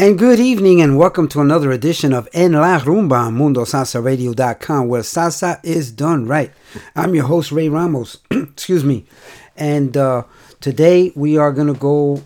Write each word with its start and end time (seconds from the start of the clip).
And 0.00 0.16
good 0.16 0.38
evening, 0.38 0.80
and 0.80 0.96
welcome 0.96 1.26
to 1.26 1.40
another 1.40 1.72
edition 1.72 2.12
of 2.12 2.28
En 2.32 2.52
La 2.52 2.78
Rumba 2.78 3.26
on 3.26 3.36
MundoSalsaRadio.com, 3.36 4.86
where 4.86 5.02
salsa 5.02 5.58
is 5.64 5.90
done 5.90 6.24
right. 6.24 6.52
I'm 6.94 7.16
your 7.16 7.24
host, 7.24 7.50
Ray 7.50 7.68
Ramos. 7.68 8.18
Excuse 8.30 8.84
me. 8.84 9.06
And 9.56 9.96
uh, 9.96 10.22
today 10.60 11.10
we 11.16 11.36
are 11.36 11.50
going 11.50 11.66
to 11.66 11.80
go 11.80 12.22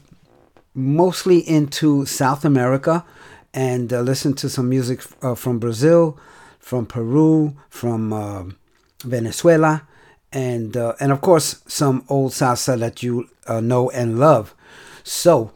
mostly 0.75 1.39
into 1.39 2.05
South 2.05 2.45
America 2.45 3.07
and 3.55 3.91
uh, 3.91 4.03
listen 4.03 4.35
to 4.35 4.51
some 4.51 4.69
music 4.69 5.01
uh, 5.23 5.35
from 5.35 5.59
Brazil, 5.59 6.19
from 6.59 6.85
Peru, 6.85 7.57
from 7.71 8.13
uh, 8.13 8.45
Venezuela, 9.03 9.89
and 10.31 10.77
uh, 10.77 10.93
and 11.01 11.11
of 11.11 11.23
course 11.23 11.63
some 11.67 12.05
old 12.11 12.33
salsa 12.33 12.79
that 12.79 13.03
you 13.03 13.31
uh, 13.47 13.61
know 13.61 13.89
and 13.93 14.21
love. 14.21 14.55
So, 15.05 15.53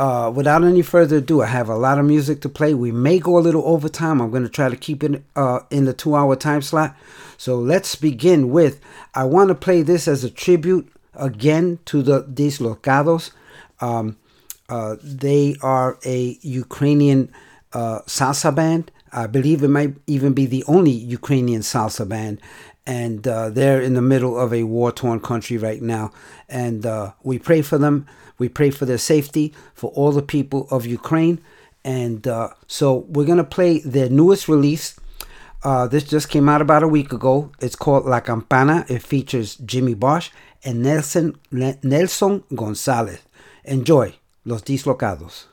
uh, 0.00 0.30
without 0.30 0.64
any 0.64 0.80
further 0.80 1.18
ado, 1.18 1.42
I 1.42 1.46
have 1.48 1.68
a 1.68 1.76
lot 1.76 1.98
of 1.98 2.06
music 2.06 2.40
to 2.40 2.48
play. 2.48 2.72
We 2.72 2.90
may 2.90 3.18
go 3.18 3.36
a 3.36 3.44
little 3.46 3.62
overtime. 3.66 4.22
I'm 4.22 4.30
going 4.30 4.44
to 4.44 4.48
try 4.48 4.70
to 4.70 4.76
keep 4.76 5.04
it 5.04 5.22
uh, 5.36 5.60
in 5.70 5.84
the 5.84 5.92
two-hour 5.92 6.36
time 6.36 6.62
slot. 6.62 6.96
So 7.36 7.58
let's 7.58 7.96
begin 7.96 8.48
with. 8.48 8.80
I 9.14 9.24
want 9.24 9.48
to 9.48 9.54
play 9.54 9.82
this 9.82 10.08
as 10.08 10.24
a 10.24 10.30
tribute 10.30 10.90
again 11.12 11.80
to 11.84 12.00
the 12.00 12.22
Dislocados. 12.22 13.32
Um, 13.82 14.16
uh, 14.70 14.96
they 15.02 15.56
are 15.60 15.98
a 16.06 16.38
Ukrainian 16.40 17.30
uh, 17.74 17.98
salsa 18.06 18.54
band. 18.54 18.90
I 19.12 19.26
believe 19.26 19.62
it 19.62 19.68
might 19.68 19.96
even 20.06 20.32
be 20.32 20.46
the 20.46 20.64
only 20.66 20.92
Ukrainian 20.92 21.60
salsa 21.60 22.08
band. 22.08 22.40
And 22.86 23.28
uh, 23.28 23.50
they're 23.50 23.82
in 23.82 23.92
the 23.92 24.00
middle 24.00 24.38
of 24.40 24.54
a 24.54 24.62
war 24.62 24.92
torn 24.92 25.20
country 25.20 25.58
right 25.58 25.82
now. 25.82 26.10
And 26.48 26.86
uh, 26.86 27.12
we 27.22 27.38
pray 27.38 27.60
for 27.60 27.76
them. 27.76 28.06
We 28.40 28.48
pray 28.48 28.70
for 28.70 28.86
their 28.86 28.98
safety, 28.98 29.54
for 29.74 29.92
all 29.92 30.10
the 30.10 30.22
people 30.22 30.66
of 30.72 30.84
Ukraine. 30.84 31.40
And 31.84 32.26
uh, 32.26 32.48
so 32.66 33.06
we're 33.08 33.26
going 33.26 33.38
to 33.38 33.44
play 33.44 33.78
their 33.78 34.08
newest 34.08 34.48
release. 34.48 34.98
Uh, 35.62 35.86
this 35.86 36.02
just 36.02 36.28
came 36.28 36.48
out 36.48 36.60
about 36.60 36.82
a 36.82 36.88
week 36.88 37.12
ago. 37.12 37.52
It's 37.60 37.76
called 37.76 38.06
La 38.06 38.20
Campana. 38.20 38.84
It 38.88 39.02
features 39.02 39.54
Jimmy 39.56 39.94
Bosch 39.94 40.30
and 40.64 40.82
Nelson, 40.82 41.38
Nelson 41.52 42.42
Gonzalez. 42.52 43.20
Enjoy. 43.64 44.14
Los 44.44 44.62
Dislocados. 44.62 45.44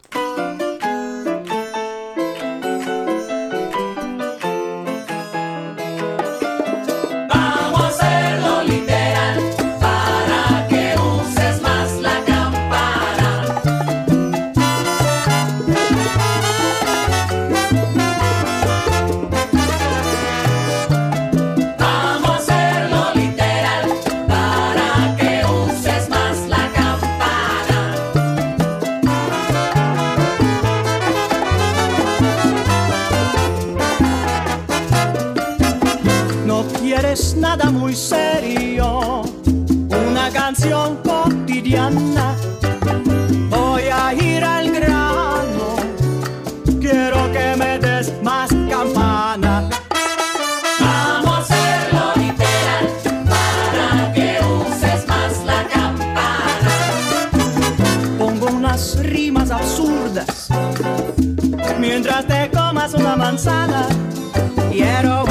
Cotidiana. 41.03 42.35
Voy 43.49 43.83
a 43.83 44.13
ir 44.13 44.43
al 44.43 44.71
grano, 44.71 45.75
quiero 46.79 47.31
que 47.31 47.55
me 47.57 47.79
des 47.79 48.11
más 48.23 48.49
campana. 48.69 49.69
Vamos 50.79 51.35
a 51.35 51.39
hacerlo 51.39 52.03
literal 52.15 52.85
para 53.31 54.13
que 54.13 54.39
uses 54.65 55.07
más 55.07 55.31
la 55.45 55.67
campana. 55.67 56.71
Pongo 58.17 58.47
unas 58.47 58.97
rimas 58.99 59.51
absurdas 59.51 60.49
mientras 61.79 62.25
te 62.27 62.49
comas 62.51 62.93
una 62.93 63.15
manzana. 63.15 63.87
Quiero 64.71 65.26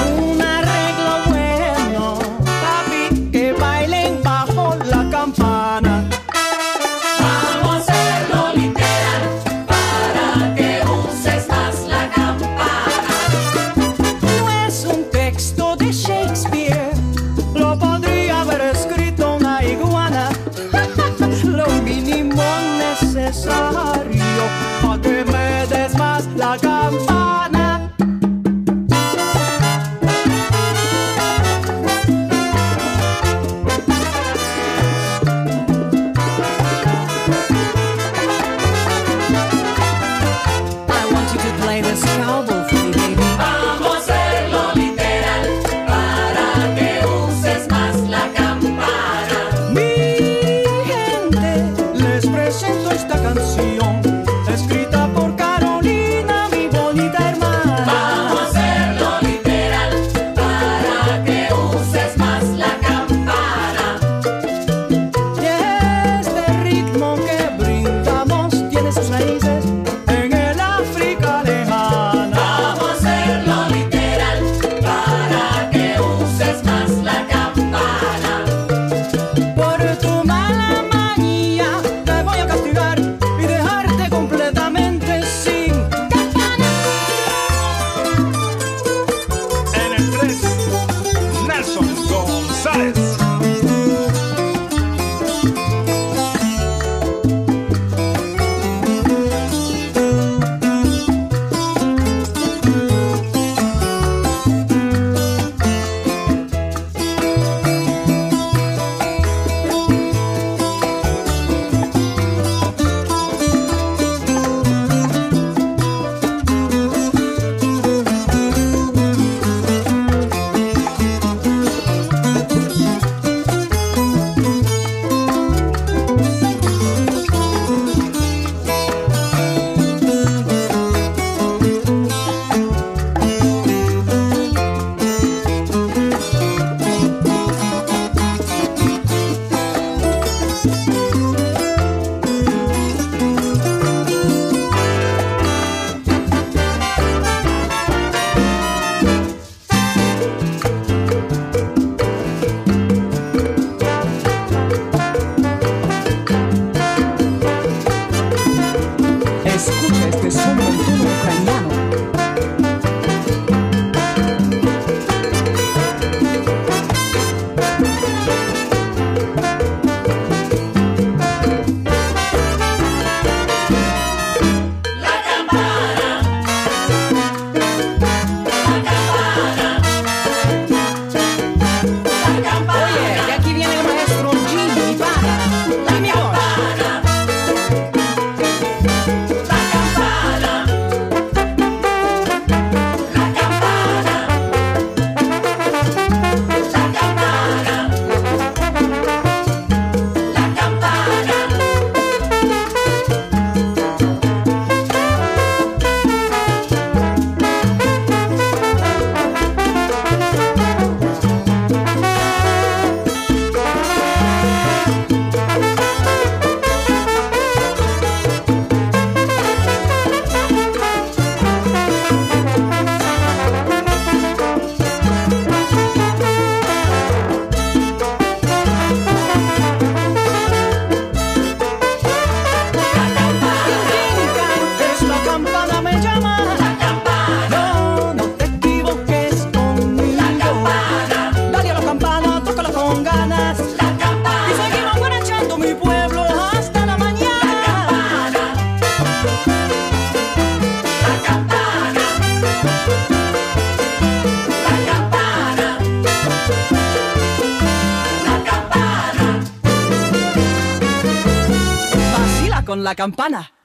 la 262.87 262.94
campana. 262.94 263.55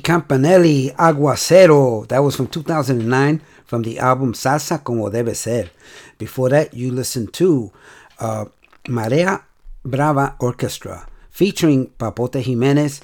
Campanelli, 0.00 0.94
Aguacero. 0.96 2.06
That 2.08 2.20
was 2.20 2.36
from 2.36 2.46
2009 2.48 3.40
from 3.64 3.82
the 3.82 3.98
album 3.98 4.32
Salsa 4.32 4.82
Como 4.82 5.10
Debe 5.10 5.34
Ser. 5.34 5.70
Before 6.18 6.48
that, 6.50 6.74
you 6.74 6.90
listened 6.90 7.32
to 7.34 7.72
uh, 8.18 8.44
Marea 8.84 9.42
Brava 9.84 10.36
Orchestra 10.40 11.06
featuring 11.30 11.88
Papote 11.98 12.42
Jimenez, 12.42 13.00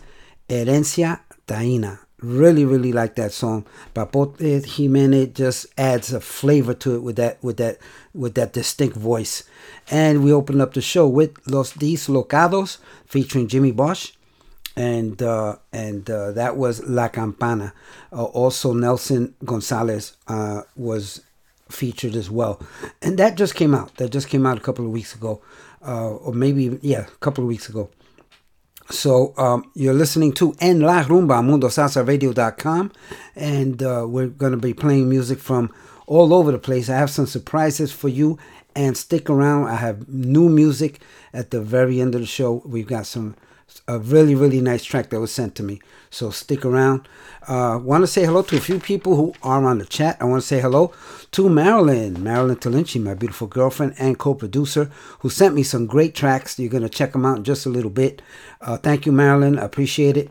Herencia 0.48 1.20
Taína. 1.46 2.00
Really, 2.20 2.64
really 2.64 2.92
like 2.92 3.14
that 3.14 3.32
song. 3.32 3.64
Papote 3.94 4.64
Jimenez 4.64 5.28
just 5.34 5.66
adds 5.78 6.12
a 6.12 6.20
flavor 6.20 6.74
to 6.74 6.96
it 6.96 7.02
with 7.02 7.16
that, 7.16 7.42
with 7.42 7.56
that, 7.58 7.78
with 8.12 8.34
that 8.34 8.52
distinct 8.52 8.96
voice. 8.96 9.44
And 9.90 10.24
we 10.24 10.32
opened 10.32 10.60
up 10.60 10.74
the 10.74 10.80
show 10.80 11.06
with 11.06 11.36
Los 11.46 11.72
Dislocados 11.74 12.78
featuring 13.06 13.46
Jimmy 13.46 13.70
Bosch 13.70 14.12
and 14.78 15.20
uh, 15.22 15.56
and 15.72 16.08
uh, 16.08 16.30
that 16.32 16.56
was 16.56 16.84
La 16.84 17.08
Campana. 17.08 17.74
Uh, 18.12 18.24
also, 18.26 18.72
Nelson 18.72 19.34
Gonzalez 19.44 20.16
uh, 20.28 20.62
was 20.76 21.20
featured 21.68 22.14
as 22.14 22.30
well, 22.30 22.62
and 23.02 23.18
that 23.18 23.36
just 23.36 23.56
came 23.56 23.74
out. 23.74 23.96
That 23.96 24.10
just 24.10 24.28
came 24.28 24.46
out 24.46 24.56
a 24.56 24.60
couple 24.60 24.84
of 24.86 24.92
weeks 24.92 25.16
ago, 25.16 25.42
uh, 25.84 26.10
or 26.10 26.32
maybe 26.32 26.78
yeah, 26.80 27.00
a 27.00 27.18
couple 27.18 27.42
of 27.42 27.48
weeks 27.48 27.68
ago. 27.68 27.90
So 28.90 29.34
um, 29.36 29.68
you're 29.74 29.94
listening 29.94 30.32
to 30.34 30.54
En 30.60 30.80
La 30.80 31.02
Rumba, 31.02 31.42
MundoSalsaRadio.com, 31.42 32.92
and 33.34 33.82
uh, 33.82 34.06
we're 34.08 34.28
going 34.28 34.52
to 34.52 34.58
be 34.58 34.72
playing 34.72 35.10
music 35.10 35.40
from 35.40 35.74
all 36.06 36.32
over 36.32 36.52
the 36.52 36.58
place. 36.58 36.88
I 36.88 36.96
have 36.96 37.10
some 37.10 37.26
surprises 37.26 37.90
for 37.90 38.08
you, 38.08 38.38
and 38.76 38.96
stick 38.96 39.28
around. 39.28 39.66
I 39.66 39.74
have 39.74 40.08
new 40.08 40.48
music 40.48 41.00
at 41.34 41.50
the 41.50 41.60
very 41.60 42.00
end 42.00 42.14
of 42.14 42.20
the 42.20 42.28
show. 42.28 42.62
We've 42.64 42.86
got 42.86 43.06
some 43.06 43.34
a 43.86 43.98
really 43.98 44.34
really 44.34 44.60
nice 44.60 44.84
track 44.84 45.10
that 45.10 45.20
was 45.20 45.32
sent 45.32 45.54
to 45.56 45.62
me. 45.62 45.80
So 46.10 46.30
stick 46.30 46.64
around. 46.64 47.08
Uh 47.46 47.78
want 47.82 48.02
to 48.02 48.06
say 48.06 48.24
hello 48.24 48.42
to 48.42 48.56
a 48.56 48.60
few 48.60 48.78
people 48.78 49.16
who 49.16 49.34
are 49.42 49.64
on 49.64 49.78
the 49.78 49.84
chat. 49.84 50.16
I 50.20 50.24
want 50.24 50.42
to 50.42 50.46
say 50.46 50.60
hello 50.60 50.92
to 51.32 51.48
marilyn 51.48 52.22
marilyn 52.22 52.56
talinchi 52.56 53.02
my 53.02 53.14
beautiful 53.14 53.46
girlfriend 53.46 53.94
and 53.98 54.18
co-producer 54.18 54.90
who 55.20 55.30
sent 55.30 55.54
me 55.54 55.62
some 55.62 55.86
great 55.86 56.14
tracks. 56.14 56.58
You're 56.58 56.70
going 56.70 56.82
to 56.82 56.88
check 56.88 57.12
them 57.12 57.24
out 57.24 57.38
in 57.38 57.44
just 57.44 57.66
a 57.66 57.70
little 57.70 57.90
bit. 57.90 58.22
Uh, 58.60 58.76
thank 58.76 59.06
you 59.06 59.12
marilyn. 59.12 59.58
I 59.58 59.64
appreciate 59.64 60.16
it. 60.16 60.30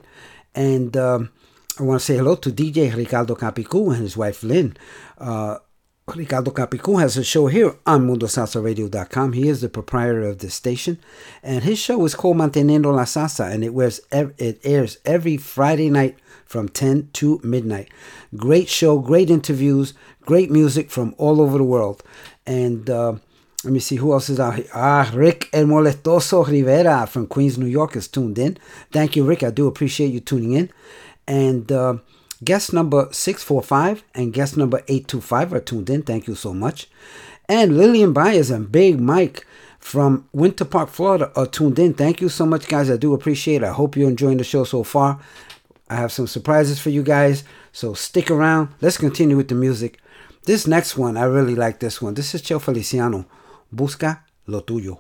And 0.55 0.95
um, 0.97 1.29
i 1.79 1.83
want 1.83 1.99
to 1.99 2.05
say 2.05 2.17
hello 2.17 2.35
to 2.35 2.49
dj 2.49 2.95
ricardo 2.95 3.35
capicu 3.35 3.93
and 3.93 4.01
his 4.01 4.17
wife 4.17 4.43
lynn. 4.43 4.75
Uh, 5.17 5.57
Ricardo 6.15 6.51
Capicu 6.51 7.01
has 7.01 7.17
a 7.17 7.23
show 7.23 7.47
here 7.47 7.75
on 7.85 8.07
MundoSalsaRadio.com. 8.07 9.33
He 9.33 9.49
is 9.49 9.59
the 9.59 9.67
proprietor 9.67 10.23
of 10.23 10.39
the 10.39 10.49
station, 10.49 10.99
and 11.43 11.65
his 11.65 11.79
show 11.79 12.05
is 12.05 12.15
called 12.15 12.37
Manteniendo 12.37 12.95
la 12.95 13.03
Salsa, 13.03 13.51
and 13.51 13.61
it 13.61 13.73
wears 13.73 13.99
it 14.11 14.59
airs 14.63 14.99
every 15.03 15.35
Friday 15.35 15.89
night 15.89 16.17
from 16.45 16.69
10 16.69 17.09
to 17.13 17.41
midnight. 17.43 17.89
Great 18.37 18.69
show, 18.69 18.99
great 18.99 19.29
interviews, 19.29 19.93
great 20.21 20.49
music 20.49 20.89
from 20.89 21.13
all 21.17 21.41
over 21.41 21.57
the 21.57 21.63
world. 21.65 22.01
And 22.45 22.89
uh, 22.89 23.15
let 23.65 23.73
me 23.73 23.79
see 23.79 23.97
who 23.97 24.13
else 24.13 24.29
is 24.29 24.39
out 24.39 24.55
here. 24.55 24.67
Ah, 24.73 25.11
Rick 25.13 25.49
El 25.51 25.65
Molestoso 25.65 26.47
Rivera 26.47 27.05
from 27.05 27.27
Queens, 27.27 27.57
New 27.57 27.65
York 27.65 27.97
is 27.97 28.07
tuned 28.07 28.39
in. 28.39 28.57
Thank 28.93 29.17
you, 29.17 29.25
Rick. 29.25 29.43
I 29.43 29.51
do 29.51 29.67
appreciate 29.67 30.13
you 30.13 30.21
tuning 30.21 30.53
in. 30.53 30.71
And 31.27 31.69
uh, 31.69 31.97
Guest 32.43 32.71
number 32.71 33.07
645 33.11 34.03
and 34.13 34.33
guest 34.33 34.57
number 34.57 34.77
825 34.87 35.53
are 35.53 35.59
tuned 35.59 35.89
in. 35.89 36.03
Thank 36.03 36.27
you 36.27 36.35
so 36.35 36.53
much. 36.53 36.87
And 37.49 37.77
Lillian 37.77 38.13
Byers 38.13 38.51
and 38.51 38.71
Big 38.71 38.99
Mike 38.99 39.45
from 39.79 40.27
Winter 40.33 40.65
Park, 40.65 40.89
Florida 40.89 41.31
are 41.35 41.47
tuned 41.47 41.79
in. 41.79 41.93
Thank 41.93 42.21
you 42.21 42.29
so 42.29 42.45
much, 42.45 42.67
guys. 42.67 42.89
I 42.91 42.97
do 42.97 43.13
appreciate 43.13 43.63
it. 43.63 43.65
I 43.65 43.71
hope 43.71 43.95
you're 43.95 44.09
enjoying 44.09 44.37
the 44.37 44.43
show 44.43 44.63
so 44.65 44.83
far. 44.83 45.19
I 45.89 45.95
have 45.95 46.11
some 46.11 46.27
surprises 46.27 46.79
for 46.79 46.89
you 46.89 47.01
guys, 47.01 47.45
so 47.71 47.93
stick 47.93 48.29
around. 48.29 48.69
Let's 48.81 48.97
continue 48.97 49.37
with 49.37 49.47
the 49.47 49.55
music. 49.55 49.99
This 50.43 50.67
next 50.67 50.97
one, 50.97 51.15
I 51.15 51.23
really 51.23 51.55
like 51.55 51.79
this 51.79 52.01
one. 52.01 52.13
This 52.13 52.35
is 52.35 52.41
Cheo 52.41 52.61
Feliciano. 52.61 53.25
Busca 53.73 54.19
lo 54.45 54.61
tuyo. 54.61 54.99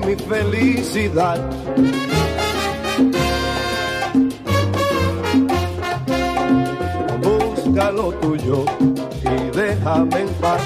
Mi 0.00 0.16
felicidad. 0.16 1.38
Busca 7.22 7.90
lo 7.90 8.12
tuyo 8.12 8.64
y 9.22 9.56
déjame 9.56 10.20
en 10.20 10.28
paz. 10.40 10.62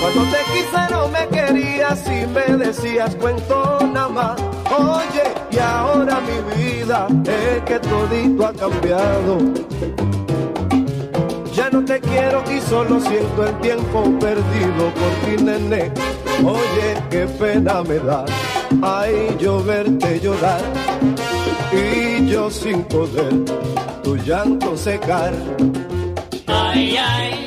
Cuando 0.00 0.22
te 0.30 0.38
quise 0.52 0.90
no 0.90 1.08
me 1.08 1.28
querías 1.28 2.04
y 2.06 2.26
me 2.26 2.56
decías 2.56 3.14
cuento 3.16 3.78
nada 3.92 4.08
más. 4.08 4.40
Oye, 4.76 5.24
y 5.50 5.58
ahora 5.58 6.20
mi 6.20 6.62
vida 6.62 7.06
es 7.24 7.62
que 7.64 7.78
todito 7.80 8.46
ha 8.46 8.52
cambiado. 8.52 9.38
Ya 11.54 11.68
no 11.70 11.84
te 11.84 12.00
quiero 12.00 12.42
y 12.50 12.60
solo 12.60 13.00
siento 13.00 13.46
el 13.46 13.60
tiempo 13.60 14.04
perdido 14.18 14.92
por 14.94 15.36
ti, 15.36 15.42
nene. 15.42 15.92
Oye, 16.44 16.96
qué 17.10 17.26
pena 17.38 17.82
me 17.82 17.98
da, 17.98 18.24
ay, 18.82 19.36
yo 19.38 19.62
verte 19.62 20.20
llorar 20.20 20.60
y 21.72 22.26
yo 22.26 22.50
sin 22.50 22.82
poder 22.84 23.32
tu 24.02 24.16
llanto 24.16 24.76
secar. 24.76 25.32
Ay, 26.46 26.96
ay, 26.96 27.46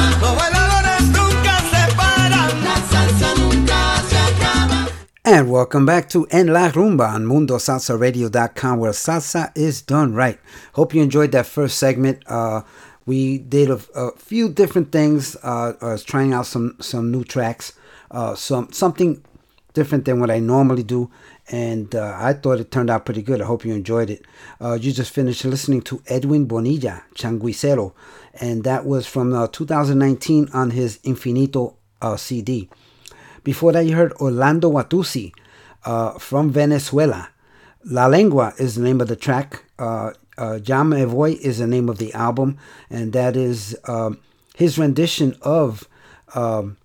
And 5.31 5.49
welcome 5.49 5.85
back 5.85 6.09
to 6.09 6.27
En 6.29 6.47
La 6.47 6.69
Rumba 6.71 7.07
on 7.07 7.23
MundoSalsaRadio.com 7.23 8.79
where 8.79 8.91
salsa 8.91 9.49
is 9.55 9.81
done 9.81 10.13
right. 10.13 10.37
Hope 10.73 10.93
you 10.93 11.01
enjoyed 11.01 11.31
that 11.31 11.45
first 11.45 11.77
segment. 11.77 12.21
Uh, 12.27 12.63
we 13.05 13.37
did 13.37 13.69
a, 13.69 13.79
a 13.95 14.11
few 14.17 14.49
different 14.49 14.91
things. 14.91 15.37
Uh, 15.41 15.71
I 15.79 15.93
was 15.93 16.03
trying 16.03 16.33
out 16.33 16.47
some, 16.47 16.75
some 16.81 17.11
new 17.11 17.23
tracks, 17.23 17.71
uh, 18.11 18.35
some 18.35 18.73
something 18.73 19.23
different 19.73 20.03
than 20.03 20.19
what 20.19 20.29
I 20.29 20.39
normally 20.39 20.83
do. 20.83 21.09
And 21.49 21.95
uh, 21.95 22.13
I 22.19 22.33
thought 22.33 22.59
it 22.59 22.69
turned 22.69 22.89
out 22.89 23.05
pretty 23.05 23.21
good. 23.21 23.41
I 23.41 23.45
hope 23.45 23.63
you 23.63 23.73
enjoyed 23.73 24.09
it. 24.09 24.25
Uh, 24.59 24.73
you 24.73 24.91
just 24.91 25.13
finished 25.13 25.45
listening 25.45 25.81
to 25.83 26.03
Edwin 26.07 26.45
Bonilla, 26.45 27.03
Changuicero. 27.15 27.93
And 28.33 28.65
that 28.65 28.85
was 28.85 29.07
from 29.07 29.33
uh, 29.33 29.47
2019 29.47 30.49
on 30.53 30.71
his 30.71 30.97
Infinito 31.05 31.75
uh, 32.01 32.17
CD. 32.17 32.69
Before 33.43 33.71
that, 33.71 33.85
you 33.85 33.95
heard 33.95 34.13
Orlando 34.13 34.71
Watussi 34.71 35.33
uh, 35.85 36.17
from 36.19 36.51
Venezuela. 36.51 37.29
La 37.83 38.05
Lengua 38.05 38.53
is 38.59 38.75
the 38.75 38.83
name 38.83 39.01
of 39.01 39.07
the 39.07 39.15
track. 39.15 39.63
Uh, 39.79 40.11
uh, 40.37 40.59
Ya 40.63 40.83
Me 40.83 41.03
Voy 41.03 41.31
is 41.41 41.57
the 41.57 41.67
name 41.67 41.89
of 41.89 41.97
the 41.97 42.13
album, 42.13 42.57
and 42.89 43.13
that 43.13 43.35
is 43.35 43.75
um, 43.87 44.19
his 44.55 44.77
rendition 44.77 45.35
of 45.41 45.87
um, 46.35 46.77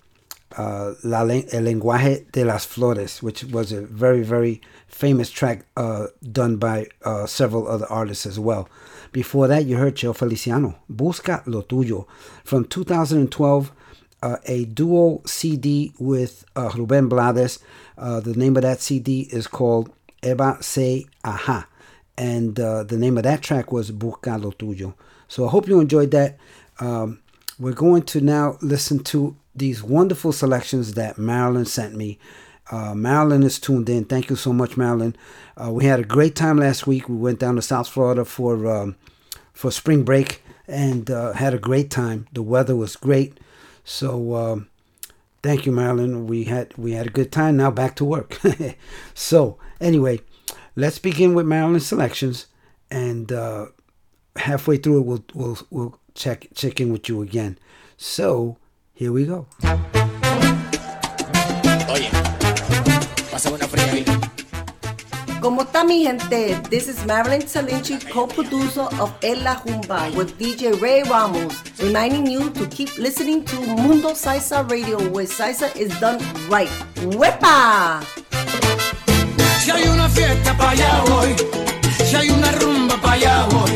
uh, 0.57 0.95
La 1.05 1.23
Len- 1.23 1.47
El 1.53 1.63
Lenguaje 1.65 2.31
de 2.33 2.45
las 2.45 2.65
Flores, 2.65 3.23
which 3.23 3.45
was 3.45 3.73
a 3.73 3.83
very, 3.83 4.23
very 4.23 4.61
famous 4.89 5.31
track 5.31 5.67
uh, 5.77 6.07
done 6.33 6.57
by 6.57 6.87
uh, 7.05 7.27
several 7.27 7.69
other 7.69 7.87
artists 7.91 8.25
as 8.25 8.39
well. 8.41 8.69
Before 9.13 9.47
that, 9.49 9.67
you 9.67 9.77
heard 9.77 9.97
Cheo 9.97 10.15
Feliciano, 10.17 10.77
Busca 10.91 11.43
lo 11.47 11.63
Tuyo, 11.63 12.07
from 12.45 12.65
2012 12.65 13.73
uh, 14.27 14.39
a 14.47 14.65
duo 14.65 15.23
CD 15.25 15.93
with 15.99 16.45
uh, 16.57 16.71
Ruben 16.75 17.09
Blades. 17.09 17.59
Uh, 17.97 18.21
the 18.21 18.35
name 18.35 18.57
of 18.57 18.63
that 18.63 18.81
CD 18.81 19.29
is 19.31 19.47
called 19.47 19.91
Eba 20.23 20.63
Say 20.63 21.07
Ajá. 21.25 21.67
And 22.19 22.59
uh, 22.59 22.83
the 22.83 22.97
name 22.97 23.17
of 23.19 23.25
that 23.25 23.43
track 23.43 23.71
was 23.73 23.93
Busca 23.93 24.43
lo 24.43 24.51
Tuyo. 24.51 24.95
So 25.29 25.47
I 25.47 25.51
hope 25.51 25.69
you 25.69 25.81
enjoyed 25.81 26.11
that. 26.13 26.39
Um, 26.81 27.21
we're 27.59 27.73
going 27.73 28.03
to 28.03 28.21
now 28.21 28.59
listen 28.61 29.03
to 29.05 29.37
these 29.55 29.83
wonderful 29.83 30.33
selections 30.33 30.95
that 30.95 31.19
Marilyn 31.19 31.65
sent 31.65 31.95
me. 31.95 32.19
Uh, 32.71 32.95
Marilyn 32.95 33.45
is 33.45 33.61
tuned 33.61 33.89
in. 33.89 34.05
Thank 34.05 34.29
you 34.29 34.37
so 34.37 34.53
much, 34.53 34.77
Marilyn. 34.77 35.15
Uh, 35.57 35.71
we 35.73 35.85
had 35.85 36.01
a 36.01 36.05
great 36.05 36.35
time 36.35 36.59
last 36.59 36.87
week. 36.87 37.09
We 37.09 37.17
went 37.17 37.39
down 37.39 37.55
to 37.57 37.63
South 37.63 37.89
Florida 37.89 38.25
for 38.25 38.67
um, 38.67 38.97
for 39.53 39.71
spring 39.71 40.03
break 40.03 40.43
and 40.67 41.11
uh, 41.11 41.33
had 41.33 41.55
a 41.55 41.59
great 41.59 41.91
time. 41.91 42.27
The 42.33 42.43
weather 42.43 42.75
was 42.75 42.97
great. 42.97 43.39
So 43.87 44.35
um, 44.35 44.69
thank 45.43 45.65
you, 45.65 45.71
Marilyn. 45.71 46.27
We 46.27 46.45
had 46.45 46.77
we 46.77 46.93
had 46.93 47.07
a 47.07 47.11
good 47.11 47.31
time. 47.31 47.57
Now 47.57 47.71
back 47.71 47.95
to 47.97 48.05
work. 48.05 48.39
so 49.15 49.59
anyway, 49.81 50.21
let's 50.75 50.99
begin 50.99 51.35
with 51.35 51.47
Marilyn's 51.47 51.87
selections, 51.87 52.47
and 52.91 53.31
uh, 53.31 53.67
halfway 54.35 54.77
through 54.77 54.99
it, 54.99 55.07
we'll 55.07 55.25
we'll 55.35 55.59
we'll 55.71 56.01
check 56.15 56.49
check 56.55 56.81
in 56.81 56.93
with 56.93 57.09
you 57.09 57.23
again. 57.23 57.59
So 57.97 58.59
here 58.93 59.13
we 59.13 59.25
go. 59.25 59.47
¿Cómo 65.47 65.63
está 65.63 65.85
mi 65.85 66.03
gente? 66.03 66.61
This 66.71 66.89
is 66.89 67.07
Marilyn 67.07 67.47
Salinchi, 67.47 68.01
co-producer 68.13 68.89
of 68.99 69.13
En 69.23 69.45
La 69.45 69.63
Rumba 69.63 70.13
with 70.17 70.37
DJ 70.41 70.73
Ray 70.83 71.05
Ramos, 71.05 71.63
reminding 71.79 72.27
you 72.27 72.51
to 72.51 72.67
keep 72.67 72.99
listening 72.99 73.45
to 73.45 73.55
Mundo 73.77 74.11
Salsa 74.11 74.69
Radio, 74.69 74.99
where 75.11 75.25
salsa 75.25 75.71
is 75.77 75.95
done 76.01 76.19
right. 76.51 76.69
¡Wepa! 77.15 78.03
Si 79.61 79.71
hay 79.71 79.87
una 79.87 80.09
fiesta 80.09 80.51
allá 80.59 81.05
voy, 81.11 81.37
si 82.05 82.17
hay 82.17 82.31
una 82.31 82.51
rumba 82.51 82.99
allá 83.05 83.47
voy, 83.53 83.71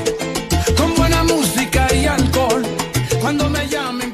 con 0.76 0.92
buena 0.96 1.22
música 1.22 1.86
y 1.94 2.04
alcohol, 2.04 2.64
cuando 3.20 3.48
me 3.48 3.68
llamen 3.68 4.09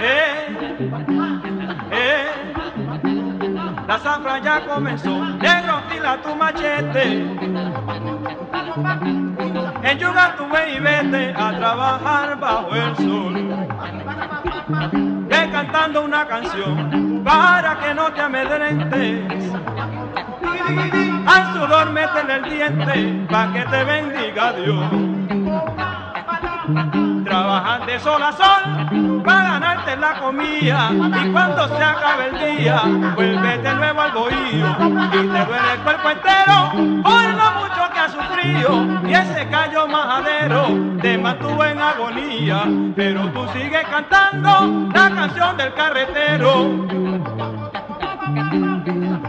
Eh, 0.00 0.46
eh, 1.90 2.26
la 3.86 3.98
zafra 3.98 4.38
ya 4.38 4.64
comenzó, 4.66 5.22
negro 5.36 5.82
fila 5.90 6.16
tu 6.22 6.34
machete. 6.34 7.26
Enjuga 9.82 10.36
tu 10.36 10.46
buey 10.46 10.76
y 10.76 10.80
vete 10.80 11.34
a 11.36 11.58
trabajar 11.58 12.40
bajo 12.40 12.74
el 12.74 12.96
sol. 12.96 13.34
Ve 15.28 15.50
cantando 15.52 16.04
una 16.04 16.26
canción 16.26 17.22
para 17.22 17.78
que 17.80 17.92
no 17.92 18.10
te 18.14 18.20
amedrentes. 18.22 19.52
Al 21.26 21.52
sudor 21.52 21.90
métele 21.90 22.34
el 22.34 22.44
diente 22.44 23.26
para 23.30 23.52
que 23.52 23.62
te 23.66 23.84
bendiga 23.84 24.52
Dios. 24.54 25.97
Trabajas 27.68 27.86
de 27.86 28.00
sol 28.00 28.22
a 28.22 28.32
sol 28.32 29.22
para 29.22 29.50
ganarte 29.50 29.94
la 29.96 30.18
comida. 30.20 30.90
Y 30.90 31.32
cuando 31.32 31.68
se 31.68 31.84
acabe 31.84 32.28
el 32.28 32.38
día 32.56 32.80
vuelves 33.14 33.62
de 33.62 33.74
nuevo 33.74 34.00
al 34.00 34.12
bohío. 34.12 34.74
Y 35.12 35.18
te 35.28 35.44
duele 35.44 35.72
el 35.74 35.80
cuerpo 35.80 36.08
entero 36.08 36.72
por 37.02 37.28
lo 37.28 37.50
mucho 37.60 37.90
que 37.92 37.98
has 37.98 38.12
sufrido. 38.12 38.86
Y 39.06 39.12
ese 39.12 39.46
callo 39.50 39.86
majadero 39.86 40.68
te 41.02 41.18
mantuvo 41.18 41.62
en 41.62 41.78
agonía. 41.78 42.64
Pero 42.96 43.30
tú 43.32 43.46
sigues 43.52 43.86
cantando 43.90 44.88
la 44.94 45.10
canción 45.10 45.58
del 45.58 45.74
carretero. 45.74 46.86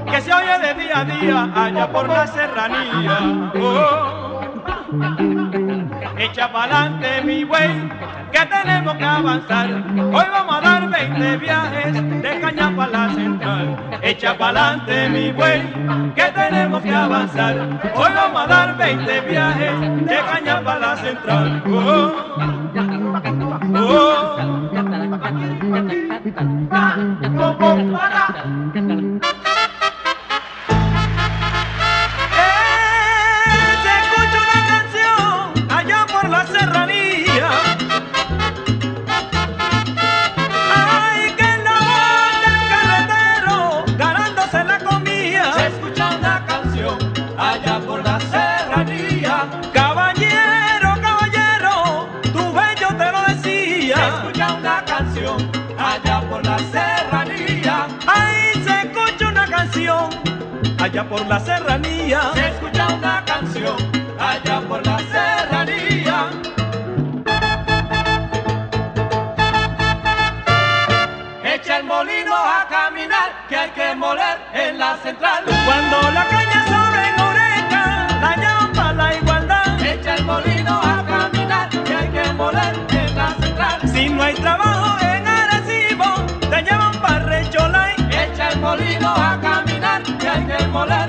Que 0.09 0.21
se 0.21 0.33
oye 0.33 0.59
de 0.59 0.73
día 0.75 0.99
a 0.99 1.03
día 1.03 1.49
allá 1.53 1.91
por 1.91 2.07
la 2.07 2.25
serranía. 2.25 3.51
Oh. 3.61 4.39
Echa 6.19 6.51
pa'lante 6.51 7.21
mi 7.23 7.43
güey, 7.43 7.69
que 8.33 8.45
tenemos 8.45 8.93
que 8.97 9.05
avanzar. 9.05 9.67
Hoy 9.69 10.25
vamos 10.29 10.55
a 10.57 10.61
dar 10.61 10.89
20 10.89 11.37
viajes 11.37 11.93
de 12.21 12.39
caña 12.41 12.75
para 12.75 12.91
la 12.91 13.13
central. 13.13 13.77
Echa 14.01 14.37
pa'lante 14.37 15.09
mi 15.09 15.31
güey, 15.31 15.61
que 16.15 16.23
tenemos 16.23 16.81
que 16.81 16.93
avanzar. 16.93 17.55
Hoy 17.95 18.11
vamos 18.13 18.41
a 18.41 18.47
dar 18.47 18.77
20 18.77 19.21
viajes 19.21 20.05
de 20.05 20.17
caña 20.29 20.61
para 20.61 20.79
la 20.79 20.97
central. 20.97 21.63
Oh, 21.67 22.11
Eh, 28.75 29.58
allá 60.89 61.03
por 61.03 61.25
la 61.27 61.39
serranía. 61.39 62.21
Se 62.33 62.47
escucha 62.47 62.87
una 62.87 63.23
canción 63.25 63.75
allá 64.19 64.61
por 64.67 64.85
la 64.85 64.97
serranía. 64.99 66.29
Echa 71.43 71.77
el 71.77 71.83
molino 71.83 72.35
a 72.35 72.67
caminar, 72.69 73.29
que 73.47 73.55
hay 73.55 73.69
que 73.71 73.95
moler 73.95 74.37
en 74.53 74.79
la 74.79 74.97
central. 74.97 75.43
Cuando 75.65 76.11
la 76.11 76.25
caña 76.27 76.65
sobre 76.73 77.01
en 77.09 77.19
oreja, 77.19 78.07
la 78.21 78.35
llaman 78.37 78.73
para 78.73 78.93
la 78.93 79.15
igualdad. 79.15 79.85
Echa 79.85 80.15
el 80.15 80.25
molino 80.25 80.81
a 80.83 81.05
caminar, 81.05 81.69
que 81.69 81.93
hay 81.93 82.09
que 82.09 82.33
moler 82.33 82.73
en 82.89 83.15
la 83.15 83.29
central. 83.35 83.81
Si 83.93 84.09
no 84.09 84.23
hay 84.23 84.33
trabajo 84.35 84.97
en 85.01 85.27
Arecibo, 85.27 86.15
te 86.49 86.63
llevan 86.63 86.99
para 87.01 87.19
Recholay. 87.25 87.95
Echa 88.11 88.49
el 88.49 88.59
molino 88.59 89.09
a 89.09 89.17
caminar, 89.17 89.38
moler 90.73 91.08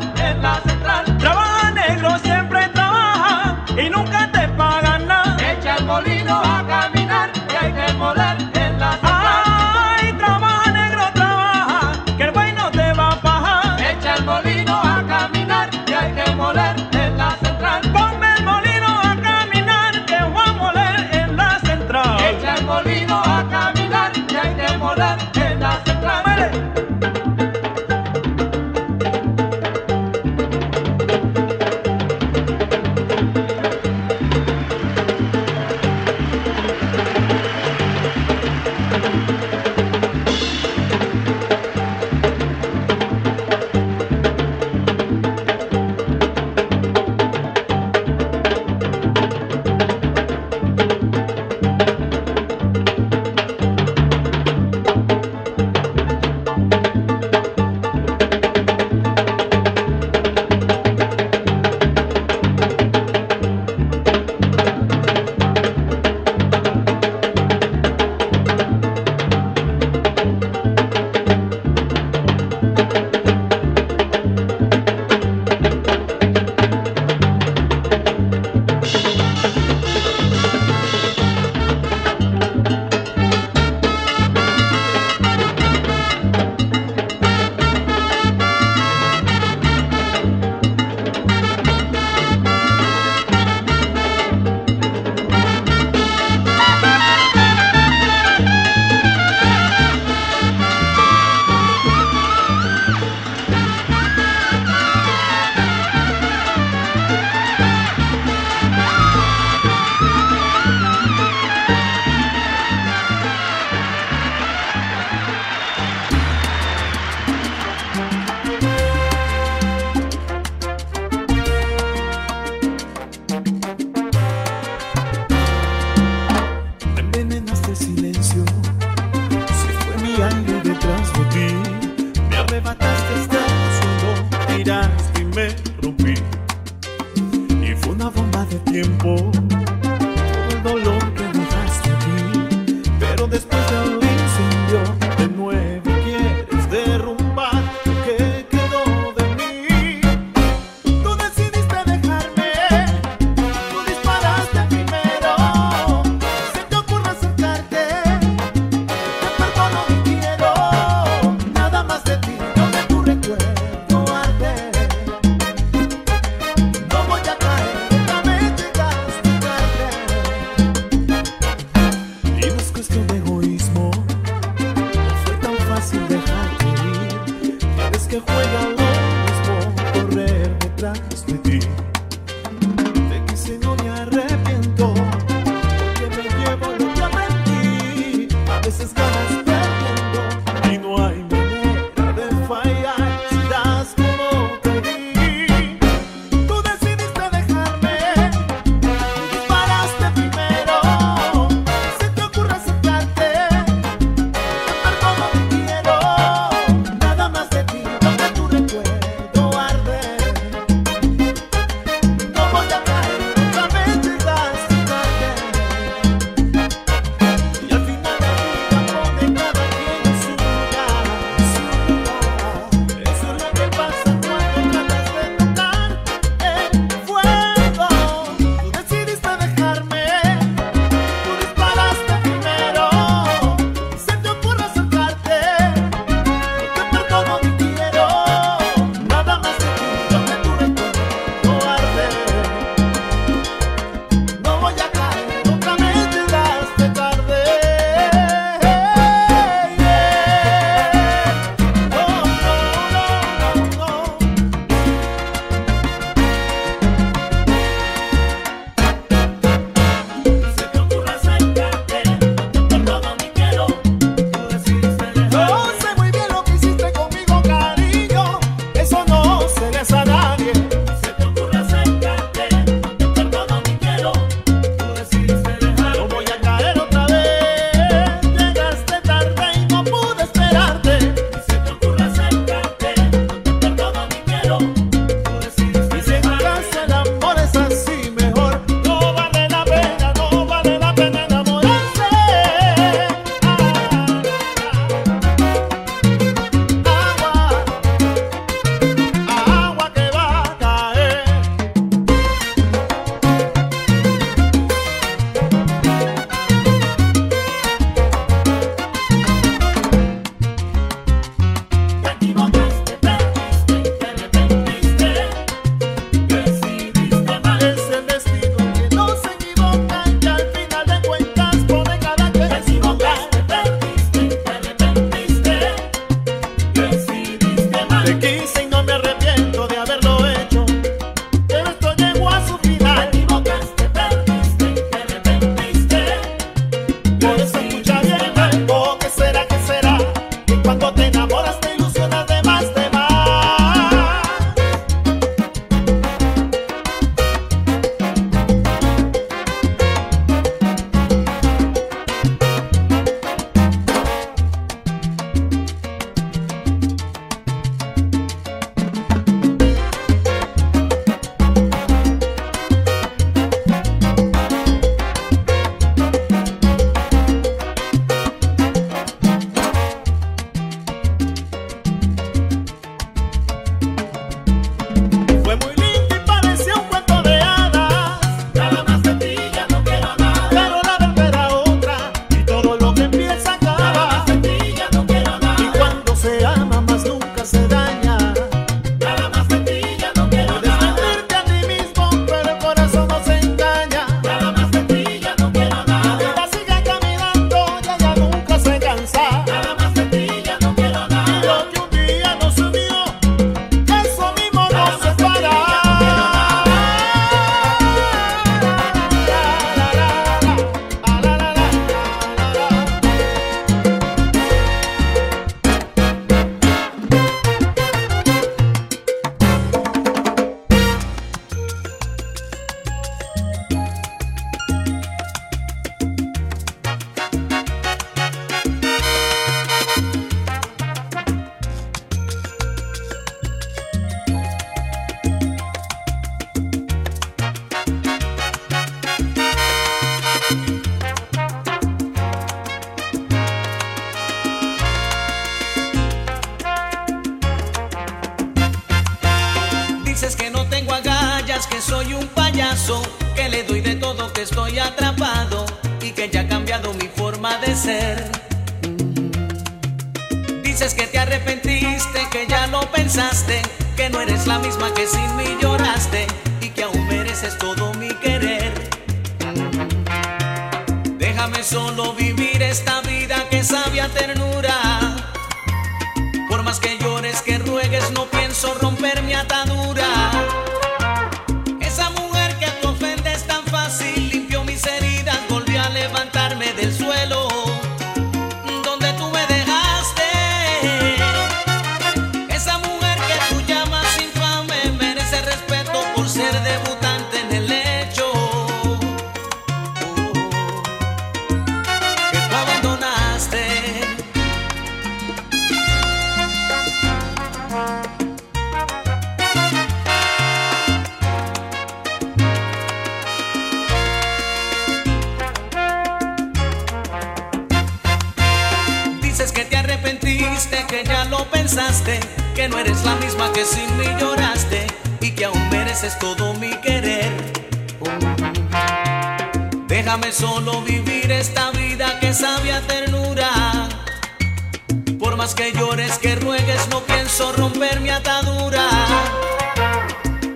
más 535.40 535.54
que 535.54 535.72
llores, 535.72 536.18
que 536.18 536.36
ruegues, 536.36 536.86
no 536.90 537.00
pienso 537.00 537.50
romper 537.52 537.98
mi 538.00 538.10
atadura. 538.10 538.86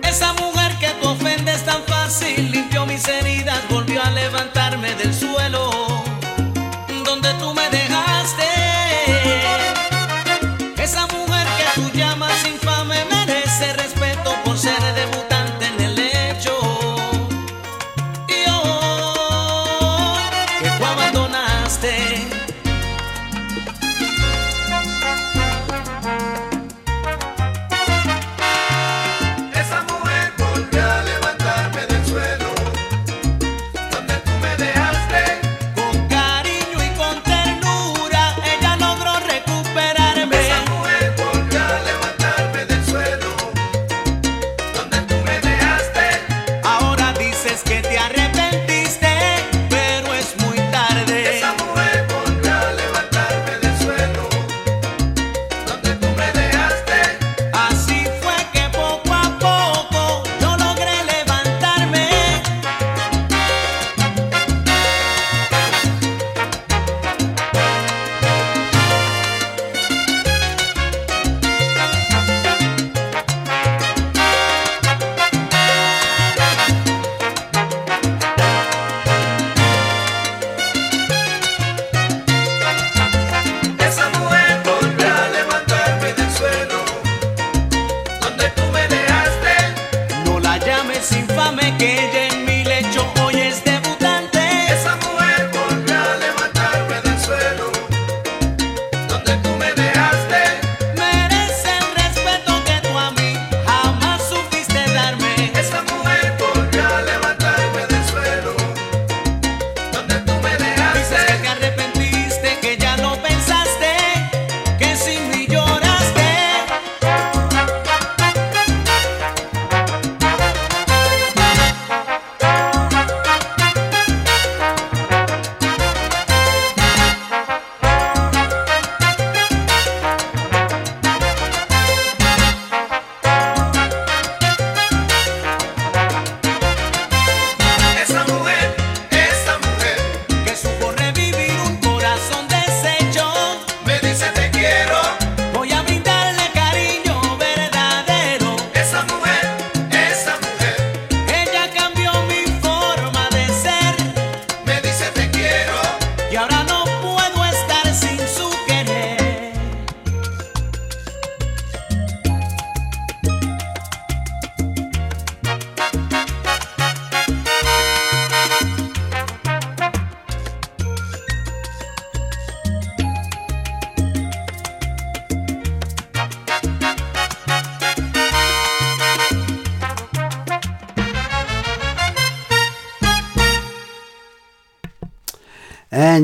Esa 0.03 0.31
mujer 0.33 0.77
que 0.79 0.89
tú 1.01 1.09
ofendes 1.09 1.65
tan 1.65 1.81
fácil 1.85 2.51
limpió 2.51 2.85
mis 2.85 3.07
heridas, 3.07 3.67
volvió 3.67 4.03
a 4.03 4.11
levantarme 4.11 4.93
del 4.93 5.11
suelo 5.11 5.34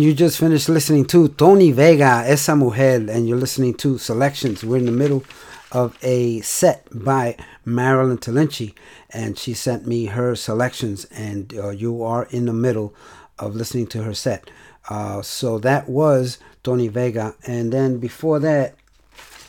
And 0.01 0.07
you 0.07 0.15
just 0.15 0.39
finished 0.39 0.67
listening 0.67 1.05
to 1.13 1.27
Tony 1.27 1.71
Vega, 1.71 2.23
Esa 2.25 2.55
Mujer, 2.55 3.05
and 3.07 3.27
you're 3.27 3.37
listening 3.37 3.75
to 3.75 3.99
Selections. 3.99 4.63
We're 4.63 4.77
in 4.77 4.87
the 4.87 4.91
middle 4.91 5.23
of 5.71 5.95
a 6.01 6.41
set 6.41 6.87
by 6.91 7.37
Marilyn 7.65 8.17
Talinci, 8.17 8.73
and 9.11 9.37
she 9.37 9.53
sent 9.53 9.85
me 9.85 10.07
her 10.07 10.35
selections, 10.35 11.05
and 11.11 11.53
uh, 11.55 11.69
you 11.69 12.01
are 12.01 12.23
in 12.31 12.47
the 12.47 12.51
middle 12.51 12.95
of 13.37 13.55
listening 13.55 13.85
to 13.93 14.01
her 14.01 14.15
set. 14.15 14.49
Uh, 14.89 15.21
so 15.21 15.59
that 15.59 15.87
was 15.87 16.39
Tony 16.63 16.87
Vega, 16.87 17.35
and 17.45 17.71
then 17.71 17.99
before 17.99 18.39
that, 18.39 18.73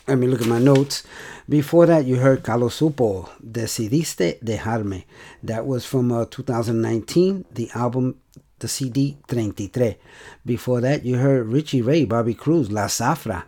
let 0.07 0.19
me 0.19 0.27
look 0.27 0.43
at 0.43 0.47
my 0.47 0.59
notes. 0.59 1.01
Before 1.49 1.87
that, 1.87 2.05
you 2.05 2.17
heard 2.17 2.43
Carlos 2.43 2.79
Supo, 2.79 3.27
Decidiste 3.41 4.39
Dejarme. 4.43 5.05
That 5.41 5.65
was 5.65 5.83
from 5.83 6.11
uh, 6.11 6.25
2019, 6.25 7.45
the 7.51 7.71
album, 7.73 8.19
the 8.63 8.67
CD 8.69 9.17
33. 9.27 9.97
Before 10.45 10.81
that, 10.81 11.05
you 11.05 11.17
heard 11.17 11.47
Richie 11.47 11.81
Ray, 11.81 12.05
Bobby 12.05 12.33
Cruz, 12.33 12.71
La 12.71 12.87
Zafra. 12.87 13.43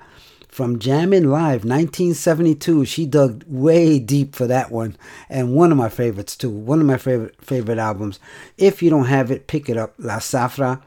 From 0.47 0.79
Jammin' 0.79 1.29
Live, 1.29 1.65
1972. 1.65 2.85
She 2.85 3.05
dug 3.05 3.43
way 3.45 3.99
deep 3.99 4.33
for 4.33 4.47
that 4.47 4.71
one. 4.71 4.95
And 5.29 5.53
one 5.53 5.73
of 5.73 5.77
my 5.77 5.89
favorites, 5.89 6.37
too. 6.37 6.49
One 6.49 6.79
of 6.79 6.85
my 6.85 6.95
favorite 6.95 7.35
favorite 7.43 7.77
albums. 7.77 8.21
If 8.57 8.81
you 8.81 8.89
don't 8.89 9.07
have 9.07 9.31
it, 9.31 9.47
pick 9.47 9.67
it 9.67 9.75
up. 9.75 9.93
La 9.97 10.19
Zafra. 10.19 10.81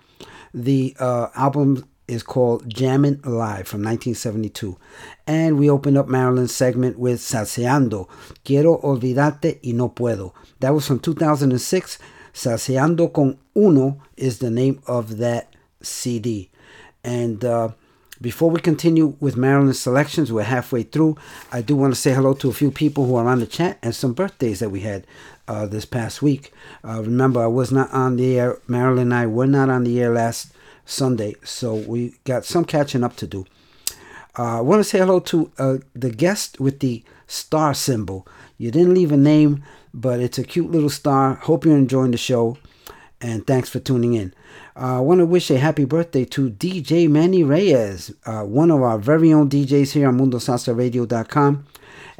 The 0.54 0.96
uh, 0.98 1.28
album 1.34 1.86
is 2.08 2.22
called 2.22 2.68
Jammin' 2.70 3.20
Live 3.22 3.68
from 3.68 3.82
1972. 3.82 4.78
And 5.26 5.58
we 5.58 5.68
opened 5.68 5.98
up 5.98 6.08
Marilyn's 6.08 6.54
segment 6.54 6.98
with 6.98 7.20
Salseando, 7.20 8.08
Quiero 8.44 8.80
Olvidarte 8.80 9.60
y 9.62 9.72
No 9.72 9.90
Puedo. 9.90 10.32
That 10.60 10.72
was 10.72 10.86
from 10.86 11.00
2006. 11.00 11.98
Salseando 12.32 13.12
con 13.12 13.38
Uno 13.54 14.00
is 14.16 14.38
the 14.38 14.50
name 14.50 14.80
of 14.86 15.18
that 15.18 15.54
CD. 15.82 16.50
And 17.04 17.44
uh, 17.44 17.70
before 18.20 18.50
we 18.50 18.60
continue 18.60 19.16
with 19.20 19.36
Marilyn's 19.36 19.80
selections, 19.80 20.32
we're 20.32 20.42
halfway 20.42 20.82
through. 20.82 21.16
I 21.52 21.62
do 21.62 21.76
want 21.76 21.94
to 21.94 22.00
say 22.00 22.12
hello 22.12 22.34
to 22.34 22.50
a 22.50 22.54
few 22.54 22.70
people 22.70 23.06
who 23.06 23.14
are 23.16 23.28
on 23.28 23.40
the 23.40 23.46
chat 23.46 23.78
and 23.82 23.94
some 23.94 24.12
birthdays 24.12 24.60
that 24.60 24.70
we 24.70 24.80
had. 24.80 25.06
uh, 25.48 25.66
this 25.66 25.84
past 25.84 26.22
week. 26.22 26.52
Uh, 26.84 27.02
remember, 27.02 27.42
I 27.42 27.46
was 27.46 27.72
not 27.72 27.90
on 27.90 28.16
the 28.16 28.38
air. 28.38 28.60
Marilyn 28.68 29.12
and 29.12 29.14
I 29.14 29.26
were 29.26 29.46
not 29.46 29.70
on 29.70 29.84
the 29.84 30.00
air 30.00 30.12
last 30.12 30.52
Sunday, 30.84 31.34
so 31.42 31.74
we 31.74 32.14
got 32.24 32.44
some 32.44 32.64
catching 32.64 33.02
up 33.02 33.16
to 33.16 33.26
do. 33.26 33.46
Uh, 34.38 34.58
I 34.58 34.60
want 34.60 34.80
to 34.80 34.84
say 34.84 34.98
hello 34.98 35.18
to 35.20 35.50
uh, 35.58 35.76
the 35.94 36.10
guest 36.10 36.60
with 36.60 36.80
the 36.80 37.02
star 37.26 37.74
symbol. 37.74 38.26
You 38.56 38.70
didn't 38.70 38.94
leave 38.94 39.10
a 39.10 39.16
name, 39.16 39.64
but 39.92 40.20
it's 40.20 40.38
a 40.38 40.44
cute 40.44 40.70
little 40.70 40.90
star. 40.90 41.34
Hope 41.34 41.64
you're 41.64 41.76
enjoying 41.76 42.12
the 42.12 42.18
show, 42.18 42.56
and 43.20 43.46
thanks 43.46 43.68
for 43.68 43.80
tuning 43.80 44.14
in. 44.14 44.32
Uh, 44.76 44.98
I 44.98 45.00
want 45.00 45.18
to 45.18 45.26
wish 45.26 45.50
a 45.50 45.58
happy 45.58 45.84
birthday 45.84 46.24
to 46.26 46.50
DJ 46.50 47.08
Manny 47.08 47.42
Reyes, 47.42 48.14
uh, 48.26 48.42
one 48.42 48.70
of 48.70 48.82
our 48.82 48.98
very 48.98 49.32
own 49.32 49.48
DJs 49.48 49.92
here 49.92 50.08
on 50.08 50.18
MundoSalsaRadio.com. 50.18 51.66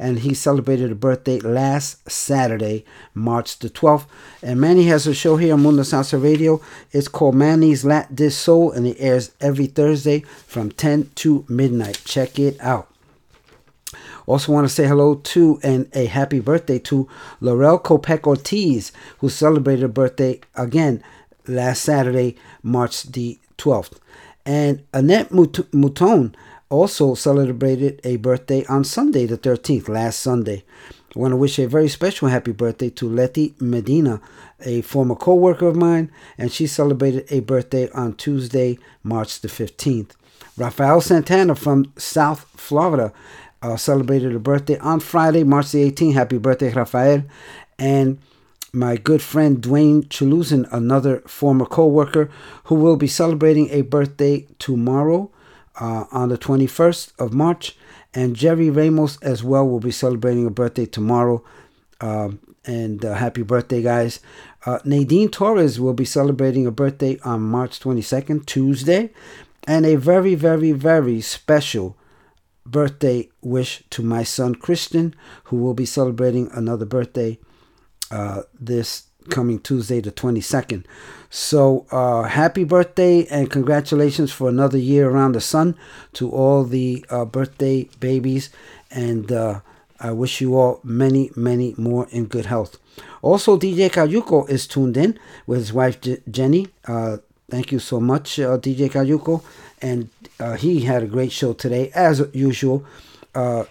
And 0.01 0.19
he 0.19 0.33
celebrated 0.33 0.91
a 0.91 0.95
birthday 0.95 1.39
last 1.39 2.09
Saturday, 2.09 2.85
March 3.13 3.59
the 3.59 3.69
12th. 3.69 4.05
And 4.41 4.59
Manny 4.59 4.85
has 4.85 5.05
a 5.05 5.13
show 5.13 5.35
here 5.35 5.53
on 5.53 5.61
Mundo 5.61 5.83
Salsa 5.83 6.21
Radio. 6.21 6.61
It's 6.93 7.09
called 7.09 7.35
Manny's 7.35 7.83
Lat 7.83 8.15
Dis 8.15 8.37
Soul, 8.37 8.71
and 8.71 8.87
it 8.87 8.95
airs 8.97 9.31
every 9.41 9.67
Thursday 9.67 10.21
from 10.47 10.71
10 10.71 11.11
to 11.15 11.45
midnight. 11.49 12.01
Check 12.05 12.39
it 12.39 12.59
out. 12.61 12.89
Also, 14.29 14.51
want 14.51 14.63
to 14.63 14.71
say 14.71 14.85
hello 14.85 15.15
to 15.15 15.59
and 15.63 15.89
a 15.93 16.05
happy 16.05 16.39
birthday 16.39 16.77
to 16.77 17.09
Laurel 17.41 17.79
Copec 17.79 18.27
Ortiz, 18.27 18.91
who 19.17 19.27
celebrated 19.27 19.83
a 19.83 19.87
birthday 19.87 20.39
again 20.53 21.03
last 21.47 21.81
Saturday, 21.81 22.35
March 22.61 23.01
the 23.11 23.39
12th. 23.57 23.97
And 24.45 24.83
Annette 24.93 25.31
Mut- 25.31 25.73
Mouton 25.73 26.35
also 26.69 27.15
celebrated 27.15 28.01
a 28.03 28.17
birthday 28.17 28.63
on 28.67 28.83
Sunday, 28.83 29.25
the 29.25 29.35
13th, 29.35 29.89
last 29.89 30.19
Sunday. 30.19 30.63
I 31.15 31.19
want 31.19 31.31
to 31.31 31.35
wish 31.35 31.57
a 31.57 31.65
very 31.67 31.89
special 31.89 32.27
happy 32.27 32.51
birthday 32.51 32.91
to 32.91 33.09
Letty 33.09 33.55
Medina, 33.59 34.21
a 34.63 34.81
former 34.81 35.15
co 35.15 35.33
worker 35.33 35.65
of 35.65 35.75
mine, 35.75 36.11
and 36.37 36.51
she 36.51 36.67
celebrated 36.67 37.25
a 37.31 37.39
birthday 37.39 37.89
on 37.93 38.13
Tuesday, 38.13 38.77
March 39.01 39.41
the 39.41 39.47
15th. 39.47 40.11
Rafael 40.55 41.01
Santana 41.01 41.55
from 41.55 41.91
South 41.97 42.45
Florida 42.55 43.11
uh, 43.61 43.77
celebrated 43.77 44.35
a 44.35 44.39
birthday 44.39 44.77
on 44.79 44.99
Friday, 44.99 45.43
March 45.43 45.71
the 45.71 45.91
18th. 45.91 46.13
Happy 46.13 46.37
birthday, 46.37 46.71
Rafael. 46.73 47.23
And 47.77 48.19
my 48.71 48.97
good 48.97 49.21
friend 49.21 49.61
Dwayne 49.61 50.07
Chaluzin, 50.07 50.67
another 50.71 51.21
former 51.21 51.65
co 51.65 51.87
worker, 51.87 52.29
who 52.65 52.75
will 52.75 52.95
be 52.97 53.07
celebrating 53.07 53.69
a 53.71 53.81
birthday 53.81 54.47
tomorrow 54.59 55.31
uh, 55.79 56.05
on 56.11 56.29
the 56.29 56.37
21st 56.37 57.13
of 57.19 57.33
March. 57.33 57.77
And 58.13 58.35
Jerry 58.35 58.69
Ramos 58.69 59.17
as 59.21 59.43
well 59.43 59.67
will 59.67 59.79
be 59.79 59.91
celebrating 59.91 60.45
a 60.45 60.51
birthday 60.51 60.85
tomorrow. 60.85 61.43
Um, 62.01 62.39
and 62.65 63.03
uh, 63.03 63.15
happy 63.15 63.41
birthday, 63.41 63.81
guys. 63.81 64.19
Uh, 64.65 64.79
Nadine 64.83 65.29
Torres 65.29 65.79
will 65.79 65.93
be 65.93 66.05
celebrating 66.05 66.67
a 66.67 66.71
birthday 66.71 67.17
on 67.23 67.41
March 67.41 67.79
22nd, 67.79 68.45
Tuesday. 68.45 69.09
And 69.67 69.85
a 69.85 69.95
very, 69.95 70.35
very, 70.35 70.71
very 70.71 71.21
special 71.21 71.95
birthday 72.71 73.29
wish 73.41 73.83
to 73.91 74.01
my 74.03 74.23
son 74.23 74.55
Christian, 74.55 75.15
who 75.45 75.57
will 75.57 75.73
be 75.73 75.85
celebrating 75.85 76.49
another 76.53 76.85
birthday 76.85 77.37
uh, 78.11 78.43
this 78.59 79.03
coming 79.29 79.59
Tuesday, 79.59 79.99
the 79.99 80.11
22nd. 80.11 80.85
So, 81.29 81.85
uh, 81.91 82.23
happy 82.23 82.63
birthday 82.63 83.25
and 83.27 83.49
congratulations 83.51 84.31
for 84.31 84.49
another 84.49 84.77
year 84.77 85.09
around 85.09 85.33
the 85.33 85.41
sun 85.41 85.75
to 86.13 86.31
all 86.31 86.63
the 86.63 87.05
uh, 87.09 87.25
birthday 87.25 87.87
babies. 87.99 88.49
And 88.89 89.31
uh, 89.31 89.59
I 89.99 90.11
wish 90.11 90.41
you 90.41 90.57
all 90.57 90.79
many, 90.83 91.29
many 91.35 91.75
more 91.77 92.07
in 92.09 92.25
good 92.25 92.47
health. 92.47 92.77
Also, 93.21 93.57
DJ 93.57 93.89
Kayuko 93.89 94.49
is 94.49 94.65
tuned 94.65 94.97
in 94.97 95.19
with 95.45 95.59
his 95.59 95.73
wife 95.73 96.01
J- 96.01 96.21
Jenny. 96.29 96.67
Uh, 96.87 97.17
thank 97.49 97.71
you 97.71 97.79
so 97.79 97.99
much, 97.99 98.39
uh, 98.39 98.57
DJ 98.57 98.89
Kayuko. 98.89 99.43
And 99.81 100.09
uh, 100.39 100.55
he 100.55 100.81
had 100.81 101.03
a 101.03 101.07
great 101.07 101.31
show 101.31 101.53
today, 101.53 101.91
as 101.93 102.25
usual. 102.33 102.85
Uh, 103.35 103.65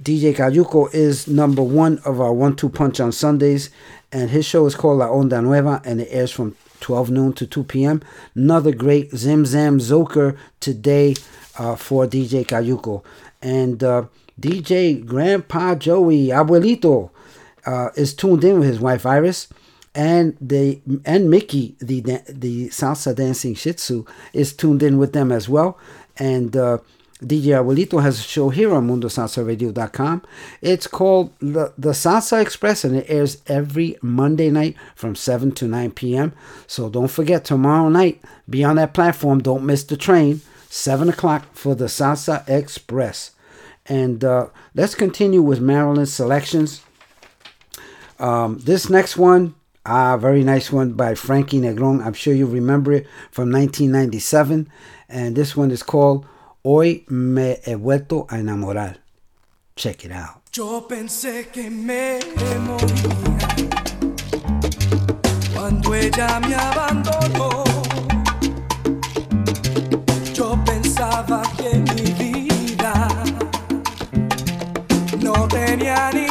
DJ 0.00 0.34
Cayuco 0.34 0.92
is 0.94 1.26
number 1.26 1.62
one 1.62 1.98
of 2.04 2.20
our 2.20 2.32
one 2.32 2.54
two 2.54 2.68
punch 2.68 3.00
on 3.00 3.10
Sundays, 3.12 3.70
and 4.12 4.30
his 4.30 4.46
show 4.46 4.64
is 4.66 4.74
called 4.74 4.98
La 4.98 5.08
Onda 5.08 5.42
Nueva, 5.42 5.82
and 5.84 6.00
it 6.00 6.08
airs 6.10 6.30
from 6.30 6.56
12 6.80 7.10
noon 7.10 7.32
to 7.32 7.46
2 7.46 7.64
p.m. 7.64 8.02
Another 8.34 8.72
great 8.72 9.10
Zim 9.14 9.44
Zam 9.44 9.78
Zoker 9.78 10.36
today 10.60 11.16
uh, 11.58 11.74
for 11.74 12.06
DJ 12.06 12.46
Cayuco. 12.46 13.02
And 13.42 13.82
uh, 13.82 14.04
DJ 14.40 15.04
Grandpa 15.04 15.74
Joey 15.74 16.28
Abuelito 16.28 17.10
uh, 17.66 17.90
is 17.96 18.14
tuned 18.14 18.44
in 18.44 18.60
with 18.60 18.68
his 18.68 18.80
wife 18.80 19.04
Iris. 19.04 19.48
And 19.98 20.36
they 20.40 20.80
and 21.04 21.28
Mickey, 21.28 21.74
the 21.80 22.00
the 22.28 22.68
salsa 22.68 23.16
dancing 23.16 23.56
Shih 23.56 23.72
Tzu, 23.72 24.04
is 24.32 24.52
tuned 24.52 24.80
in 24.80 24.96
with 24.96 25.12
them 25.12 25.32
as 25.32 25.48
well. 25.48 25.76
And 26.16 26.56
uh, 26.56 26.78
DJ 27.20 27.58
Abuelito 27.58 28.00
has 28.00 28.20
a 28.20 28.22
show 28.22 28.48
here 28.50 28.72
on 28.72 28.86
MundoSalsaRadio.com. 28.86 30.22
It's 30.62 30.86
called 30.86 31.32
the, 31.40 31.72
the 31.76 31.90
Salsa 31.90 32.40
Express, 32.40 32.84
and 32.84 32.94
it 32.96 33.06
airs 33.08 33.42
every 33.48 33.98
Monday 34.00 34.50
night 34.50 34.76
from 34.94 35.16
7 35.16 35.50
to 35.52 35.66
9 35.66 35.90
p.m. 35.90 36.32
So 36.68 36.88
don't 36.88 37.10
forget, 37.10 37.44
tomorrow 37.44 37.88
night, 37.88 38.22
be 38.48 38.62
on 38.62 38.76
that 38.76 38.94
platform. 38.94 39.40
Don't 39.40 39.66
miss 39.66 39.82
the 39.82 39.96
train. 39.96 40.42
7 40.70 41.08
o'clock 41.08 41.46
for 41.54 41.74
the 41.74 41.86
Salsa 41.86 42.48
Express. 42.48 43.32
And 43.86 44.22
uh, 44.22 44.48
let's 44.76 44.94
continue 44.94 45.42
with 45.42 45.60
Marilyn's 45.60 46.12
selections. 46.12 46.82
Um, 48.20 48.58
this 48.58 48.88
next 48.88 49.16
one, 49.16 49.54
ah, 49.86 50.16
very 50.16 50.44
nice 50.44 50.72
one 50.72 50.92
by 50.92 51.14
Frankie 51.14 51.60
Negron. 51.60 52.04
I'm 52.04 52.12
sure 52.14 52.34
you 52.34 52.46
remember 52.46 52.92
it 52.92 53.06
from 53.30 53.50
1997. 53.52 54.68
And 55.08 55.36
this 55.36 55.56
one 55.56 55.70
is 55.70 55.82
called 55.82 56.26
Hoy 56.64 57.04
me 57.08 57.56
he 57.64 57.74
vuelto 57.74 58.26
a 58.28 58.36
enamorar. 58.36 58.96
Check 59.76 60.04
it 60.04 60.12
out. 60.12 60.42
Yo 60.52 60.86
pensé 60.88 61.48
que 61.52 61.70
me 61.70 62.18
moría 62.66 63.48
cuando 65.54 65.94
ella 65.94 66.40
me 66.40 66.54
abandonó. 66.54 67.64
Yo 70.34 70.58
pensaba 70.64 71.42
que 71.56 71.78
mi 71.78 72.12
vida 72.12 73.08
no 75.22 75.48
tenía 75.48 76.10
ningún 76.12 76.27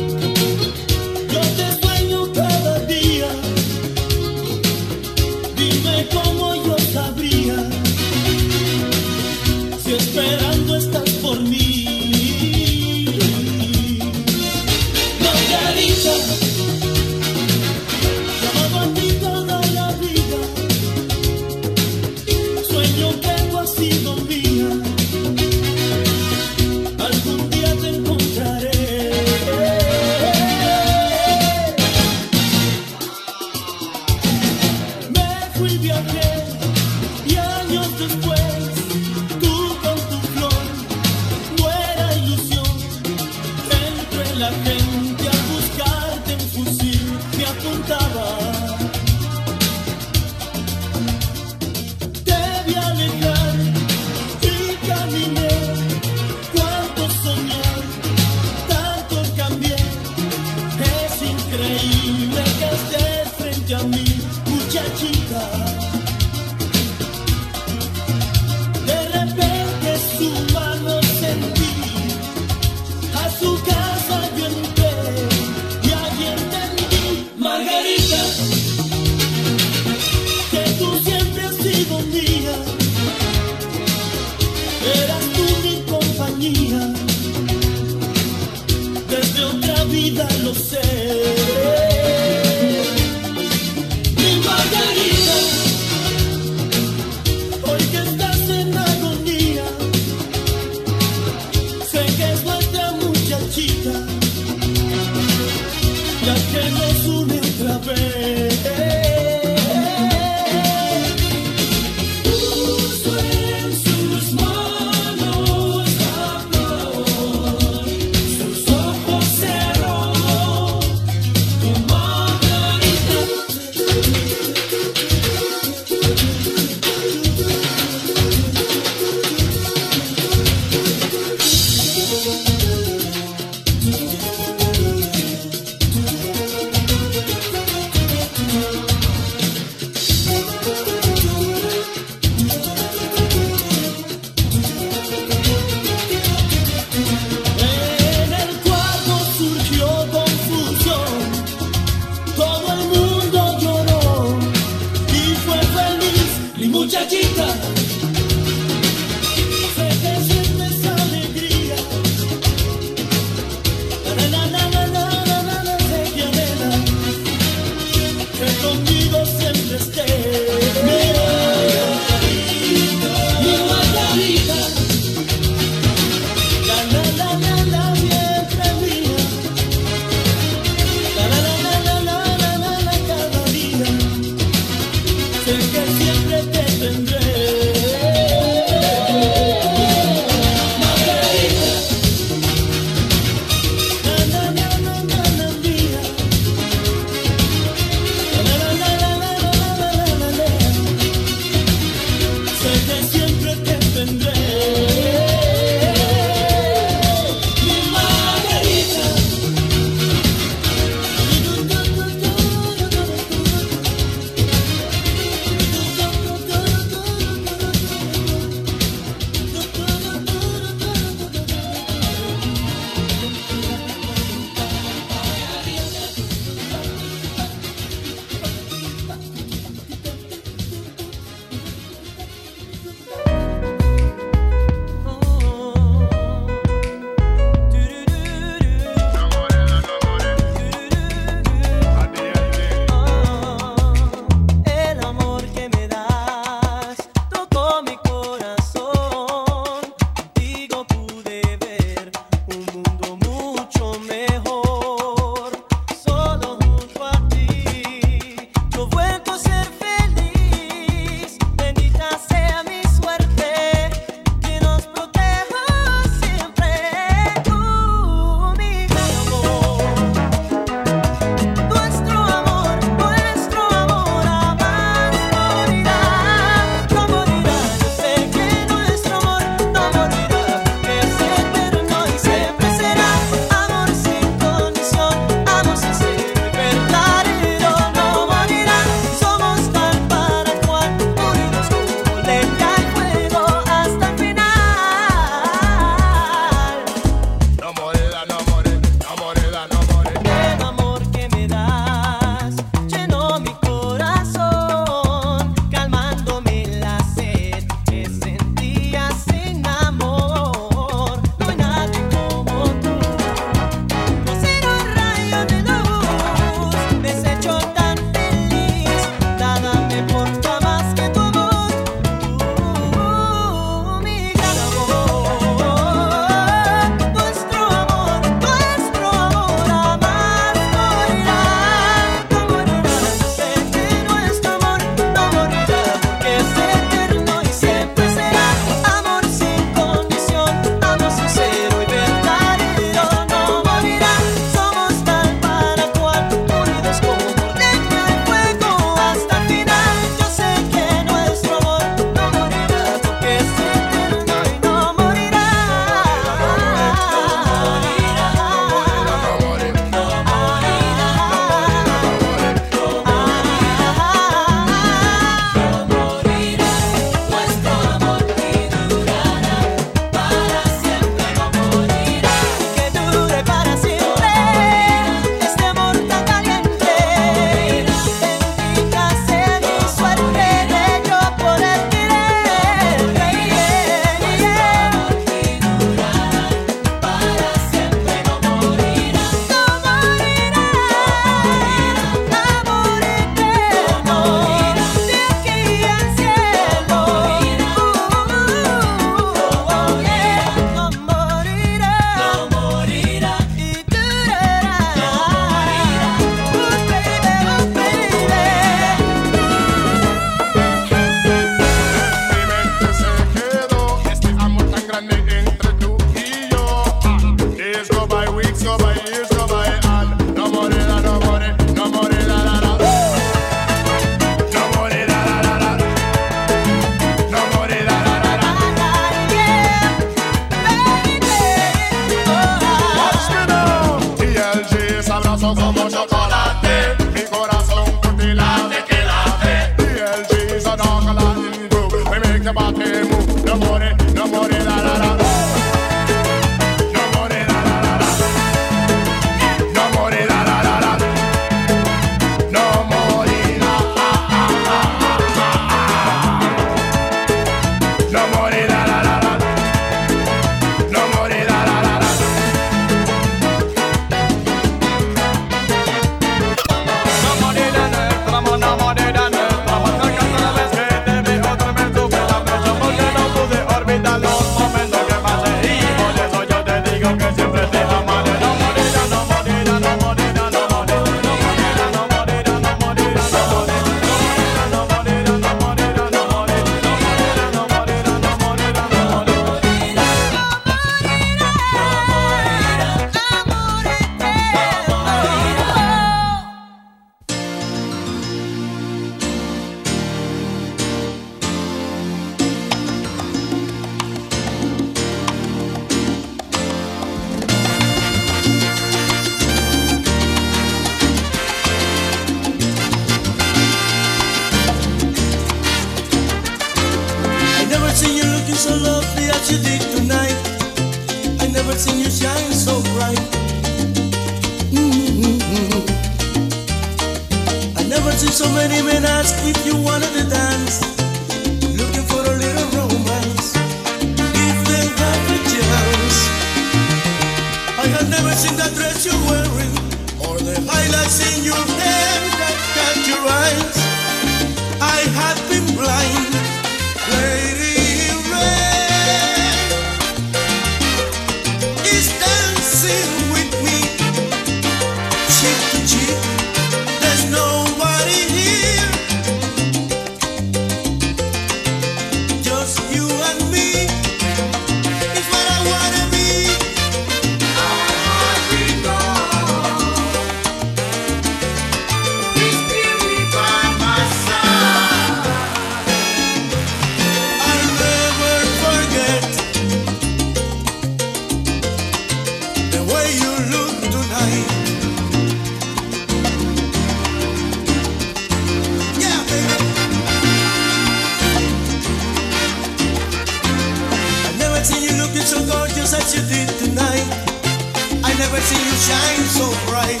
shine 598.76 599.24
so 599.26 599.46
bright. 599.66 600.00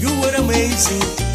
You 0.00 0.08
were 0.20 0.34
amazing. 0.36 1.25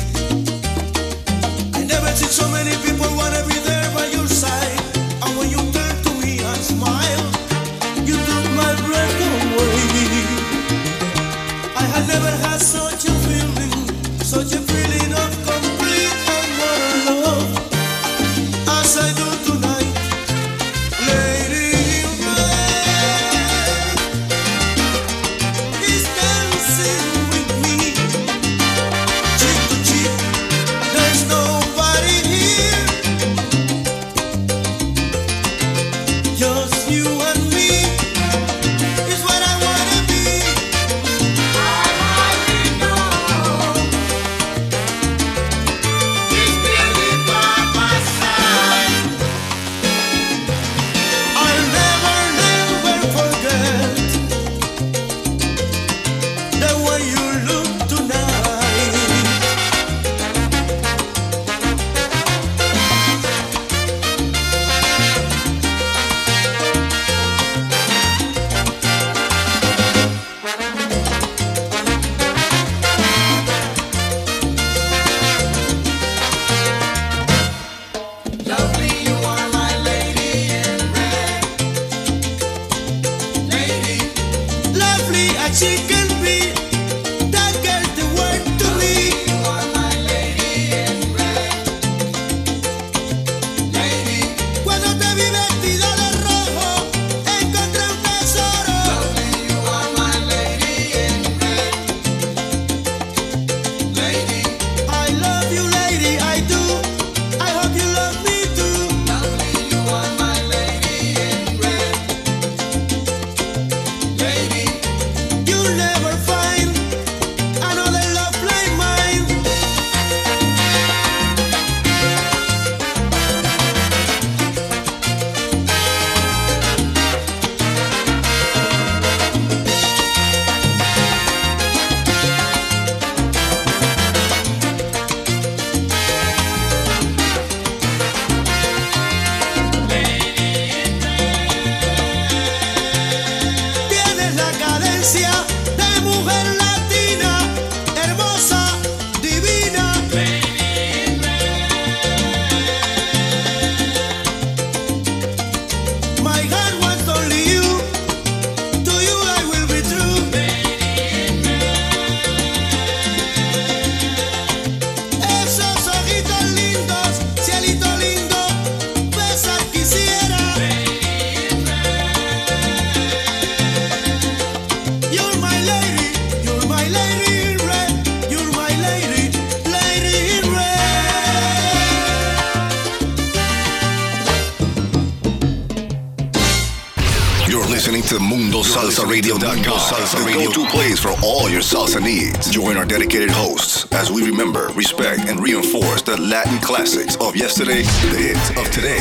yesterday, 197.52 197.82
the 198.08 198.18
hits 198.18 198.50
of 198.52 198.72
today, 198.72 198.98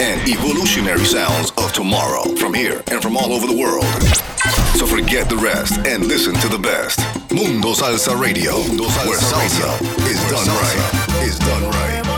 and 0.00 0.18
evolutionary 0.26 1.04
sounds 1.04 1.50
of 1.58 1.74
tomorrow 1.74 2.22
from 2.36 2.54
here 2.54 2.82
and 2.90 3.02
from 3.02 3.18
all 3.18 3.34
over 3.34 3.46
the 3.46 3.54
world. 3.54 3.84
So 4.78 4.86
forget 4.86 5.28
the 5.28 5.36
rest 5.36 5.76
and 5.86 6.06
listen 6.06 6.32
to 6.36 6.48
the 6.48 6.58
best. 6.58 7.00
Mundo 7.30 7.74
Salsa 7.74 8.18
Radio, 8.18 8.56
Mundo 8.66 8.84
salsa 8.84 9.06
where 9.06 9.18
salsa 9.18 9.78
radio 9.78 10.08
is 10.08 10.20
done 10.30 10.46
salsa 10.46 10.62
right. 10.62 11.28
Is 11.28 11.38
done 11.38 11.64
right. 11.64 12.12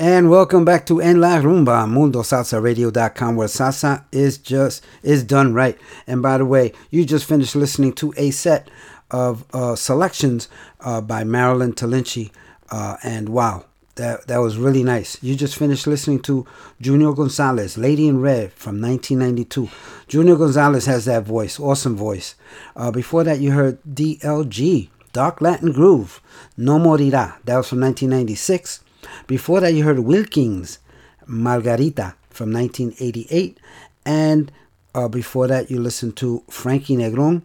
And 0.00 0.30
welcome 0.30 0.64
back 0.64 0.86
to 0.86 1.00
En 1.00 1.20
La 1.20 1.40
Rumba, 1.40 1.84
MundoSalsaRadio.com, 1.88 3.34
where 3.34 3.48
salsa 3.48 4.04
is 4.12 4.38
just 4.38 4.86
is 5.02 5.24
done 5.24 5.54
right. 5.54 5.76
And 6.06 6.22
by 6.22 6.38
the 6.38 6.44
way, 6.44 6.72
you 6.90 7.04
just 7.04 7.24
finished 7.24 7.56
listening 7.56 7.94
to 7.94 8.14
a 8.16 8.30
set 8.30 8.70
of 9.10 9.44
uh, 9.54 9.74
selections 9.76 10.48
uh, 10.80 11.00
by 11.00 11.24
Marilyn 11.24 11.72
Talinci. 11.72 12.30
Uh, 12.70 12.96
and 13.02 13.28
wow, 13.28 13.64
that, 13.98 14.26
that 14.26 14.38
was 14.38 14.56
really 14.56 14.82
nice. 14.82 15.22
You 15.22 15.34
just 15.34 15.56
finished 15.56 15.86
listening 15.86 16.20
to 16.22 16.46
Junior 16.80 17.12
Gonzalez, 17.12 17.76
Lady 17.76 18.08
in 18.08 18.20
Red 18.20 18.52
from 18.52 18.80
1992. 18.80 19.68
Junior 20.06 20.36
Gonzalez 20.36 20.86
has 20.86 21.04
that 21.06 21.24
voice, 21.24 21.58
awesome 21.58 21.96
voice. 21.96 22.34
Uh, 22.76 22.90
before 22.90 23.24
that, 23.24 23.40
you 23.40 23.52
heard 23.52 23.82
DLG, 23.82 24.88
Dark 25.12 25.40
Latin 25.40 25.72
Groove, 25.72 26.20
No 26.56 26.78
Morirá. 26.78 27.36
That 27.44 27.56
was 27.56 27.68
from 27.68 27.80
1996. 27.80 28.84
Before 29.26 29.60
that, 29.60 29.74
you 29.74 29.84
heard 29.84 30.00
Wilkins, 30.00 30.78
Margarita 31.26 32.14
from 32.30 32.52
1988. 32.52 33.58
And 34.06 34.52
uh, 34.94 35.08
before 35.08 35.46
that, 35.48 35.70
you 35.70 35.80
listened 35.80 36.16
to 36.16 36.42
Frankie 36.48 36.96
Negron, 36.96 37.42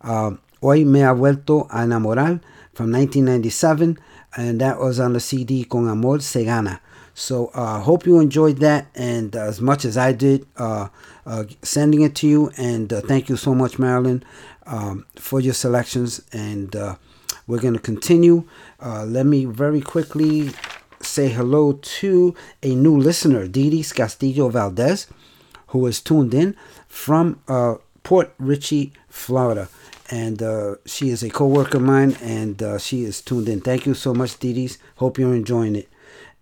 uh, 0.00 0.32
Hoy 0.62 0.84
Me 0.84 1.00
Ha 1.00 1.14
Vuelto 1.14 1.66
a 1.70 1.84
Enamorar 1.84 2.40
from 2.74 2.92
1997. 2.92 3.98
And 4.36 4.60
that 4.60 4.78
was 4.78 5.00
on 5.00 5.14
the 5.14 5.20
CD 5.20 5.64
Con 5.64 5.88
Amor 5.88 6.20
Se 6.20 6.44
Gana. 6.44 6.80
So 7.14 7.50
I 7.54 7.76
uh, 7.76 7.80
hope 7.80 8.06
you 8.06 8.20
enjoyed 8.20 8.58
that, 8.58 8.86
and 8.94 9.34
uh, 9.34 9.40
as 9.40 9.60
much 9.60 9.84
as 9.84 9.96
I 9.98 10.12
did, 10.12 10.46
uh, 10.56 10.88
uh 11.26 11.44
sending 11.60 12.02
it 12.02 12.14
to 12.16 12.28
you. 12.28 12.50
And 12.56 12.92
uh, 12.92 13.00
thank 13.00 13.28
you 13.28 13.36
so 13.36 13.54
much, 13.54 13.78
Marilyn, 13.78 14.22
um, 14.66 15.06
for 15.16 15.40
your 15.40 15.54
selections. 15.54 16.22
And 16.32 16.74
uh, 16.76 16.96
we're 17.46 17.58
going 17.58 17.74
to 17.74 17.80
continue. 17.80 18.44
let 18.80 19.26
me 19.26 19.44
very 19.44 19.80
quickly 19.80 20.50
say 21.00 21.28
hello 21.28 21.72
to 21.72 22.34
a 22.62 22.74
new 22.74 22.96
listener, 22.96 23.48
Didis 23.48 23.94
Castillo 23.94 24.48
Valdez, 24.48 25.06
who 25.68 25.86
is 25.86 26.00
tuned 26.00 26.34
in 26.34 26.54
from 26.86 27.40
Port 28.02 28.32
Richey, 28.38 28.92
Florida 29.08 29.68
and 30.10 30.42
uh, 30.42 30.74
she 30.84 31.10
is 31.10 31.22
a 31.22 31.30
co-worker 31.30 31.78
of 31.78 31.84
mine, 31.84 32.16
and 32.20 32.62
uh, 32.62 32.78
she 32.78 33.04
is 33.04 33.20
tuned 33.20 33.48
in. 33.48 33.60
Thank 33.60 33.86
you 33.86 33.94
so 33.94 34.12
much, 34.12 34.38
Didis. 34.38 34.78
Hope 34.96 35.18
you're 35.18 35.34
enjoying 35.34 35.76
it. 35.76 35.88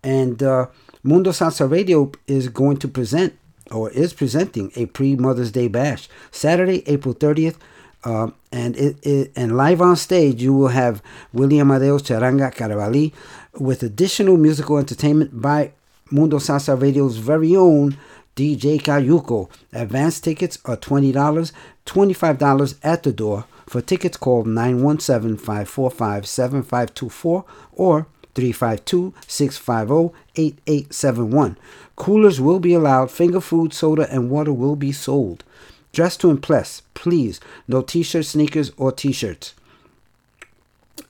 And 0.02 0.42
uh, 0.42 0.66
Mundo 1.02 1.30
Salsa 1.30 1.70
Radio 1.70 2.10
is 2.26 2.48
going 2.48 2.78
to 2.78 2.88
present, 2.88 3.38
or 3.70 3.90
is 3.90 4.14
presenting, 4.14 4.72
a 4.74 4.86
pre-Mother's 4.86 5.52
Day 5.52 5.68
bash 5.68 6.08
Saturday, 6.30 6.82
April 6.86 7.14
30th. 7.14 7.56
Uh, 8.04 8.30
and 8.52 8.76
it, 8.76 8.96
it, 9.04 9.32
and 9.36 9.56
live 9.56 9.82
on 9.82 9.96
stage, 9.96 10.40
you 10.40 10.54
will 10.54 10.68
have 10.68 11.02
William 11.32 11.68
Adeos 11.68 12.00
Charanga 12.02 12.54
Carabalí 12.54 13.12
with 13.60 13.82
additional 13.82 14.36
musical 14.36 14.78
entertainment 14.78 15.42
by 15.42 15.72
Mundo 16.10 16.38
Salsa 16.38 16.80
Radio's 16.80 17.16
very 17.18 17.56
own 17.56 17.98
DJ 18.36 18.80
Cayuco. 18.80 19.50
Advance 19.72 20.20
tickets 20.20 20.58
are 20.64 20.76
$20, 20.76 21.52
$25 21.84 22.78
at 22.84 23.02
the 23.02 23.12
door. 23.12 23.44
For 23.68 23.82
tickets, 23.82 24.16
call 24.16 24.44
917 24.44 25.36
545 25.36 26.26
7524 26.26 27.44
or 27.72 28.06
352 28.34 29.12
650 29.26 30.16
8871. 30.36 31.58
Coolers 31.94 32.40
will 32.40 32.60
be 32.60 32.72
allowed, 32.72 33.10
finger 33.10 33.40
food, 33.40 33.74
soda, 33.74 34.10
and 34.10 34.30
water 34.30 34.52
will 34.52 34.76
be 34.76 34.90
sold. 34.90 35.44
Dress 35.92 36.16
to 36.18 36.30
impress, 36.30 36.82
please. 36.94 37.40
No 37.66 37.82
t 37.82 38.02
shirts, 38.02 38.28
sneakers, 38.28 38.72
or 38.78 38.90
t 38.90 39.12
shirts. 39.12 39.54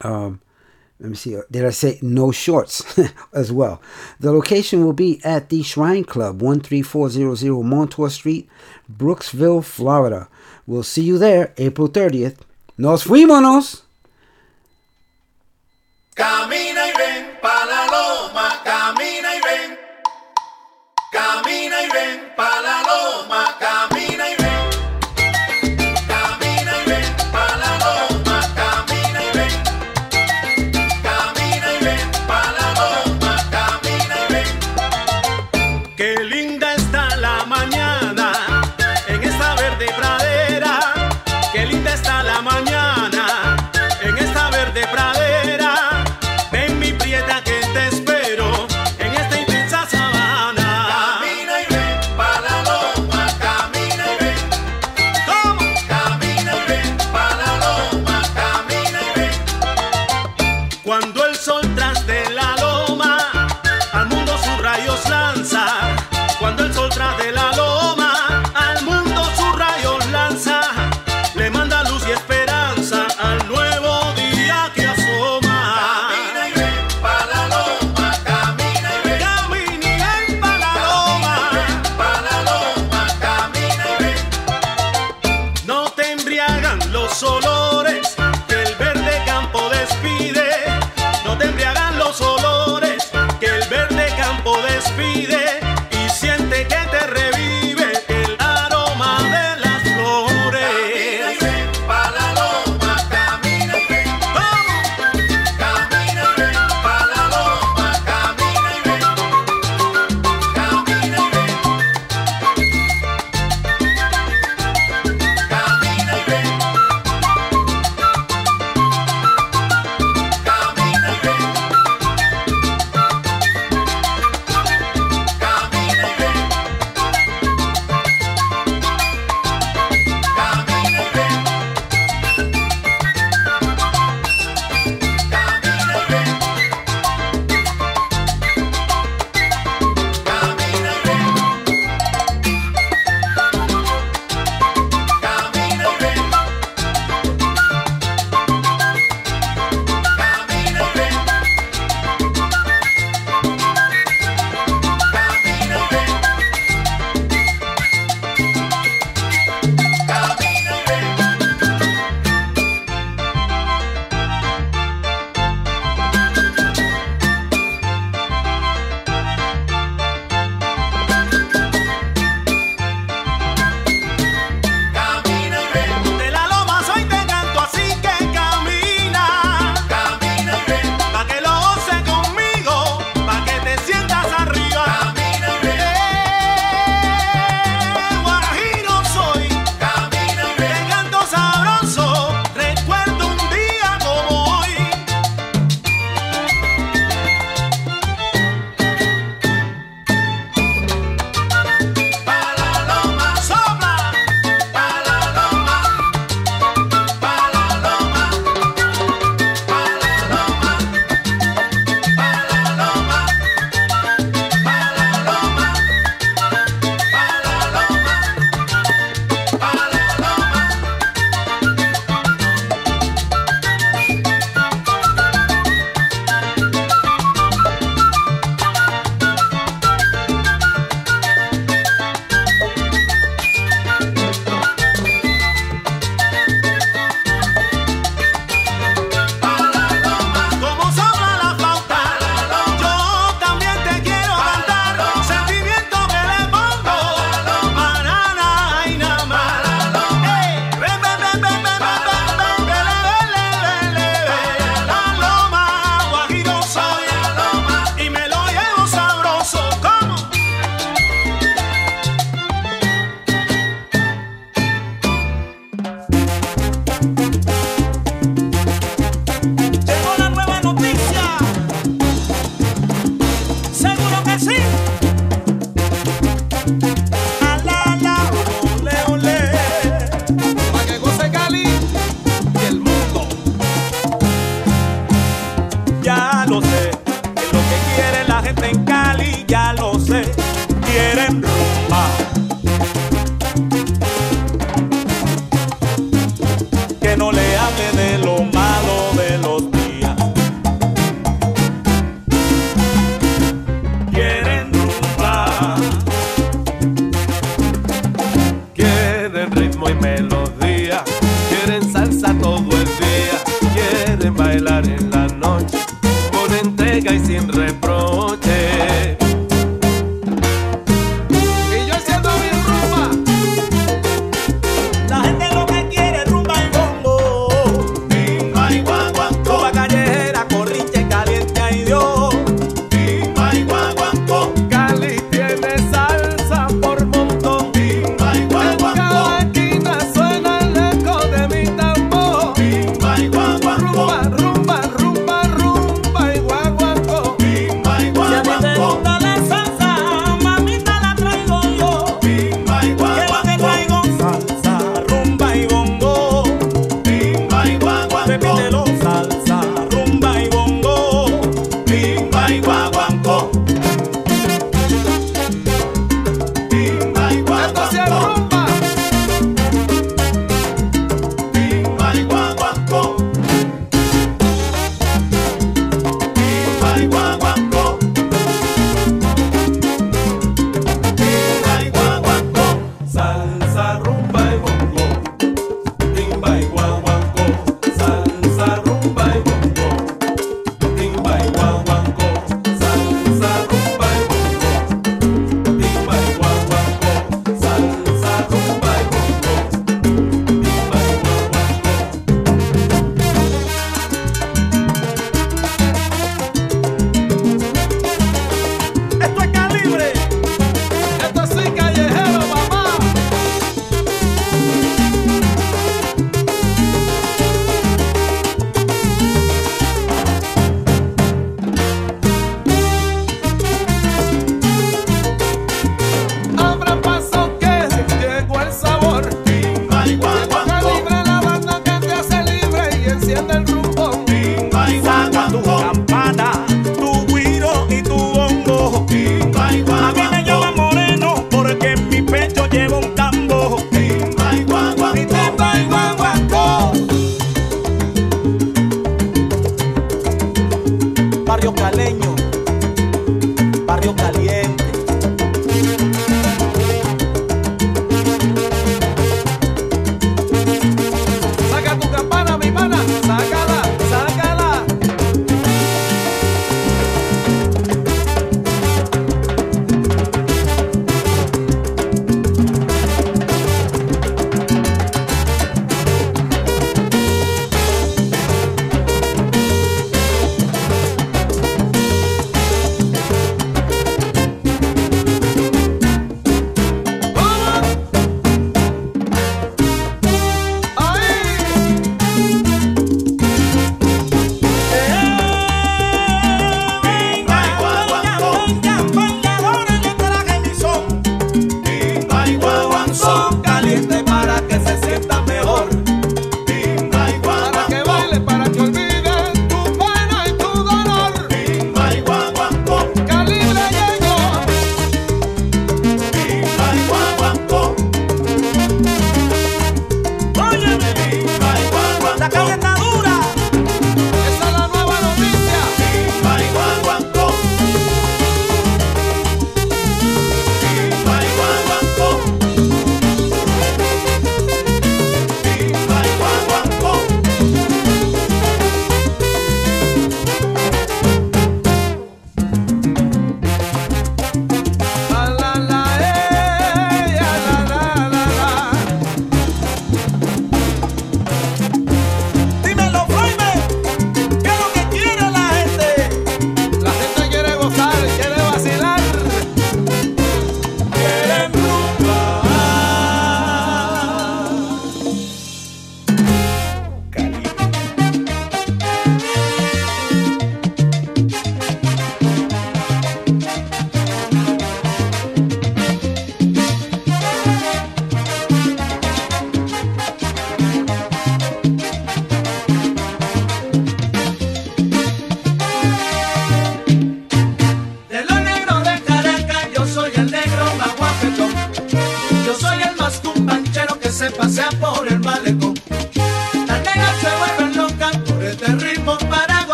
Um, 0.00 0.40
let 0.98 1.10
me 1.10 1.16
see. 1.16 1.38
Did 1.50 1.64
I 1.64 1.70
say 1.70 2.00
no 2.02 2.32
shorts 2.32 2.98
as 3.32 3.52
well? 3.52 3.80
The 4.18 4.32
location 4.32 4.84
will 4.84 4.92
be 4.92 5.20
at 5.22 5.48
the 5.48 5.62
Shrine 5.62 6.04
Club, 6.04 6.40
13400 6.40 7.62
Montour 7.62 8.10
Street, 8.10 8.48
Brooksville, 8.92 9.62
Florida. 9.62 10.28
We'll 10.66 10.82
see 10.82 11.02
you 11.02 11.18
there 11.18 11.54
April 11.56 11.88
30th. 11.88 12.38
¡Nos 12.78 13.02
fuímonos! 13.02 13.84
Camina 16.14 16.86
y 16.86 16.92
ven 16.96 17.38
pa' 17.42 17.64
la 17.66 17.86
loma, 17.86 18.62
camina 18.62 19.34
y 19.34 19.40
ven. 19.40 19.78
Camina 21.10 21.82
y 21.82 21.90
ven 21.90 22.32
pa' 22.36 22.60
la 22.60 22.82
loma, 22.82 22.97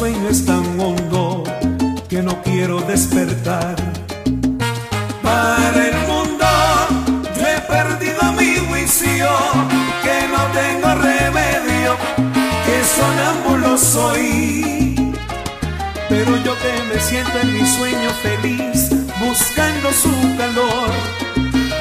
sueño 0.00 0.28
es 0.30 0.46
tan 0.46 0.80
hondo 0.80 1.44
que 2.08 2.22
no 2.22 2.40
quiero 2.42 2.80
despertar. 2.80 3.76
Para 5.22 5.88
el 5.88 5.96
mundo 6.08 6.46
yo 7.36 7.46
he 7.46 7.60
perdido 7.74 8.32
mi 8.32 8.56
juicio, 8.68 9.28
que 10.02 10.16
no 10.34 10.42
tengo 10.60 10.88
remedio, 11.08 11.90
que 12.64 12.76
sonámbulo 12.96 13.76
soy. 13.76 15.12
Pero 16.08 16.30
yo 16.46 16.54
que 16.62 16.72
me 16.88 16.98
siento 16.98 17.38
en 17.38 17.52
mi 17.52 17.66
sueño 17.66 18.10
feliz, 18.22 18.88
buscando 19.22 19.92
su 19.92 20.14
calor. 20.38 20.90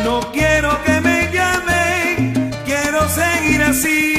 No 0.04 0.30
quiero 0.34 0.78
que 0.84 1.00
me 1.00 1.32
llamen, 1.32 2.52
quiero 2.66 3.00
seguir 3.08 3.64
así. 3.64 4.19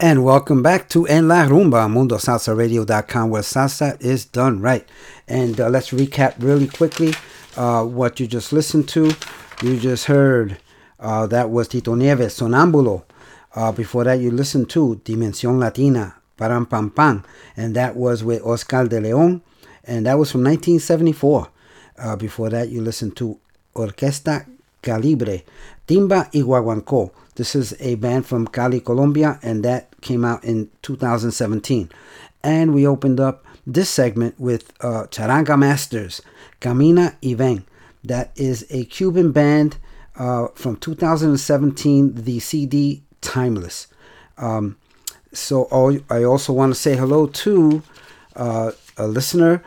And 0.00 0.22
welcome 0.22 0.62
back 0.62 0.88
to 0.90 1.08
En 1.08 1.26
La 1.26 1.48
Rumba, 1.48 1.88
MundoSalsaRadio.com, 1.88 3.30
where 3.30 3.42
salsa 3.42 4.00
is 4.00 4.24
done 4.26 4.60
right. 4.60 4.88
And 5.26 5.60
uh, 5.60 5.68
let's 5.68 5.90
recap 5.90 6.34
really 6.38 6.68
quickly 6.68 7.14
uh, 7.56 7.82
what 7.84 8.20
you 8.20 8.28
just 8.28 8.52
listened 8.52 8.88
to. 8.90 9.10
You 9.60 9.76
just 9.76 10.04
heard 10.04 10.58
uh, 11.00 11.26
that 11.26 11.50
was 11.50 11.66
Tito 11.66 11.96
Nieves, 11.96 12.38
Sonambulo. 12.38 13.02
Uh, 13.56 13.72
before 13.72 14.04
that, 14.04 14.20
you 14.20 14.30
listened 14.30 14.70
to 14.70 15.00
Dimensión 15.04 15.58
Latina, 15.58 16.14
Param 16.38 16.70
Pam 16.70 16.90
Pam, 16.90 17.24
and 17.56 17.74
that 17.74 17.96
was 17.96 18.22
with 18.22 18.40
Oscar 18.46 18.86
de 18.86 19.00
Leon, 19.00 19.42
and 19.82 20.06
that 20.06 20.16
was 20.16 20.30
from 20.30 20.44
1974. 20.44 21.48
Uh, 21.98 22.14
before 22.14 22.50
that, 22.50 22.68
you 22.68 22.80
listened 22.80 23.16
to 23.16 23.36
Orquesta 23.74 24.46
Calibre, 24.80 25.42
Timba 25.88 26.30
y 26.32 26.40
Guaguancó. 26.40 27.10
This 27.38 27.54
is 27.54 27.72
a 27.78 27.94
band 27.94 28.26
from 28.26 28.48
Cali, 28.48 28.80
Colombia, 28.80 29.38
and 29.44 29.64
that 29.64 30.00
came 30.00 30.24
out 30.24 30.42
in 30.42 30.70
2017. 30.82 31.88
And 32.42 32.74
we 32.74 32.84
opened 32.84 33.20
up 33.20 33.44
this 33.64 33.88
segment 33.88 34.40
with 34.40 34.72
uh, 34.80 35.04
Charanga 35.04 35.56
Masters, 35.56 36.20
Camina 36.60 37.14
y 37.22 37.34
Ven. 37.34 37.64
That 38.02 38.32
is 38.34 38.66
a 38.70 38.86
Cuban 38.86 39.30
band 39.30 39.76
uh, 40.16 40.48
from 40.56 40.78
2017, 40.78 42.24
the 42.24 42.40
CD 42.40 43.04
Timeless. 43.20 43.86
Um, 44.36 44.76
so 45.32 45.68
I 46.10 46.24
also 46.24 46.52
want 46.52 46.74
to 46.74 46.80
say 46.80 46.96
hello 46.96 47.28
to 47.28 47.84
uh, 48.34 48.72
a 48.96 49.06
listener. 49.06 49.62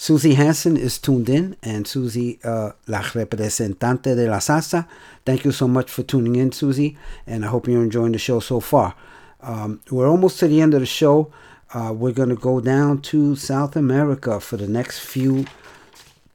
Susie 0.00 0.34
Hansen 0.34 0.76
is 0.76 0.96
tuned 0.96 1.28
in, 1.28 1.56
and 1.60 1.84
Susie, 1.84 2.38
uh, 2.44 2.70
la 2.86 3.00
representante 3.00 4.14
de 4.14 4.30
la 4.30 4.38
salsa. 4.38 4.86
Thank 5.26 5.44
you 5.44 5.50
so 5.50 5.66
much 5.66 5.90
for 5.90 6.04
tuning 6.04 6.36
in, 6.36 6.52
Susie, 6.52 6.96
and 7.26 7.44
I 7.44 7.48
hope 7.48 7.66
you're 7.66 7.82
enjoying 7.82 8.12
the 8.12 8.18
show 8.18 8.38
so 8.38 8.60
far. 8.60 8.94
Um, 9.40 9.80
we're 9.90 10.08
almost 10.08 10.38
to 10.38 10.46
the 10.46 10.60
end 10.60 10.74
of 10.74 10.80
the 10.80 10.86
show. 10.86 11.32
Uh, 11.74 11.92
we're 11.92 12.12
going 12.12 12.28
to 12.28 12.36
go 12.36 12.60
down 12.60 13.02
to 13.02 13.34
South 13.34 13.74
America 13.74 14.38
for 14.38 14.56
the 14.56 14.68
next 14.68 15.00
few 15.00 15.46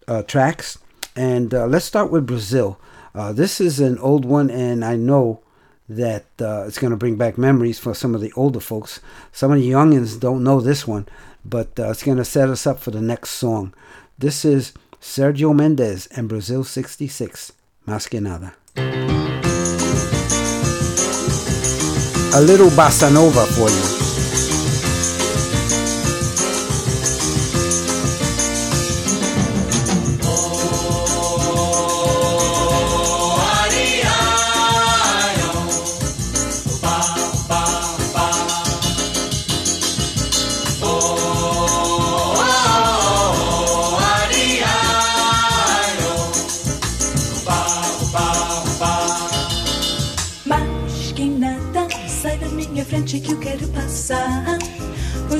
uh, 0.09 0.23
tracks, 0.23 0.77
and 1.15 1.53
uh, 1.53 1.65
let's 1.65 1.85
start 1.85 2.11
with 2.11 2.27
Brazil. 2.27 2.77
Uh, 3.15 3.31
this 3.31 3.61
is 3.61 3.79
an 3.79 3.97
old 3.99 4.25
one, 4.25 4.49
and 4.49 4.83
I 4.83 4.97
know 4.97 5.39
that 5.87 6.25
uh, 6.41 6.65
it's 6.67 6.79
going 6.79 6.91
to 6.91 6.97
bring 6.97 7.15
back 7.15 7.37
memories 7.37 7.79
for 7.79 7.93
some 7.93 8.13
of 8.13 8.19
the 8.19 8.33
older 8.33 8.59
folks. 8.59 8.99
Some 9.31 9.53
of 9.53 9.59
the 9.59 9.69
youngins 9.69 10.19
don't 10.19 10.43
know 10.43 10.59
this 10.59 10.85
one, 10.85 11.07
but 11.45 11.79
uh, 11.79 11.89
it's 11.89 12.03
going 12.03 12.17
to 12.17 12.25
set 12.25 12.49
us 12.49 12.65
up 12.67 12.79
for 12.79 12.91
the 12.91 13.01
next 13.01 13.31
song. 13.31 13.73
This 14.17 14.45
is 14.45 14.73
Sergio 15.01 15.53
Mendes 15.55 16.07
and 16.07 16.29
Brazil 16.29 16.63
66, 16.63 17.53
Más 17.87 18.09
que 18.09 18.21
nada. 18.21 18.53
A 22.35 22.41
little 22.41 22.69
bossa 22.69 23.11
nova 23.11 23.45
for 23.45 23.69
you. 23.69 24.02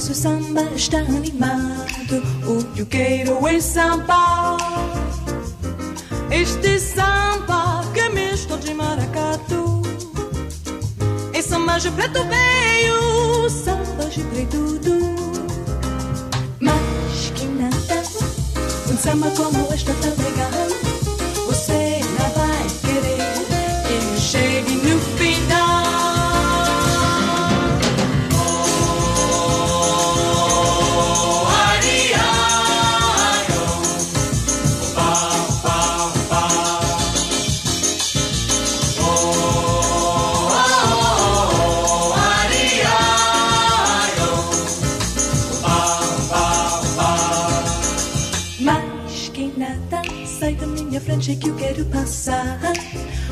Pois 0.06 0.18
o 0.18 0.22
samba 0.22 0.64
está 0.76 0.98
animado, 0.98 2.22
o 2.46 2.62
que 2.74 2.82
eu 2.82 2.86
quero 2.88 3.48
é 3.48 3.58
samba. 3.62 4.58
Este 6.30 6.78
samba 6.78 7.86
que 7.94 8.02
é 8.02 8.10
misto 8.10 8.58
de 8.58 8.74
maracatu. 8.74 9.82
É 11.32 11.42
samba 11.42 11.80
de 11.80 11.90
preto 11.92 12.20
veio, 12.26 13.50
samba 13.50 14.04
de 14.10 14.46
tudo. 14.48 15.00
Mas 16.60 17.32
que 17.34 17.46
nada, 17.46 18.04
um 18.92 18.98
samba 18.98 19.32
como 19.32 19.74
este 19.74 19.94
tão 19.94 20.12
legal. 20.18 20.83
Que 51.24 51.48
eu 51.50 51.56
quero 51.56 51.86
passar. 51.86 52.60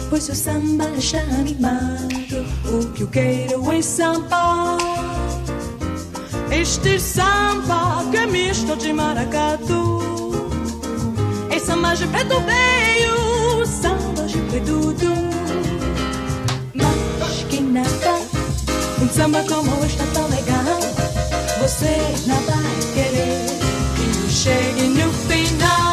Pois 0.10 0.30
o 0.30 0.36
samba 0.36 0.90
está 0.98 1.20
animado, 1.20 2.46
o 2.66 2.90
que 2.94 3.04
eu 3.04 3.08
quero 3.08 3.70
é 3.70 3.82
samba. 3.82 4.78
Este 6.50 6.98
samba 7.00 8.06
que 8.10 8.18
é 8.18 8.26
misto 8.28 8.78
de 8.78 8.94
maracatu. 8.94 10.00
É 11.50 11.60
samba 11.60 11.94
de 11.94 12.08
preto 12.08 12.36
veio, 12.42 13.66
samba 13.66 14.24
de 14.26 14.38
preto 14.50 14.96
Mas 16.74 17.44
que 17.50 17.60
nada, 17.60 18.22
um 19.02 19.10
samba 19.10 19.44
como 19.44 19.86
este 19.86 20.02
é 20.02 20.06
tão 20.14 20.30
legal. 20.30 20.80
Você 21.62 21.98
não 22.26 22.40
vai 22.44 22.94
querer 22.94 23.46
que 23.98 24.32
chegue 24.32 24.84
no 24.88 25.12
final. 25.28 25.91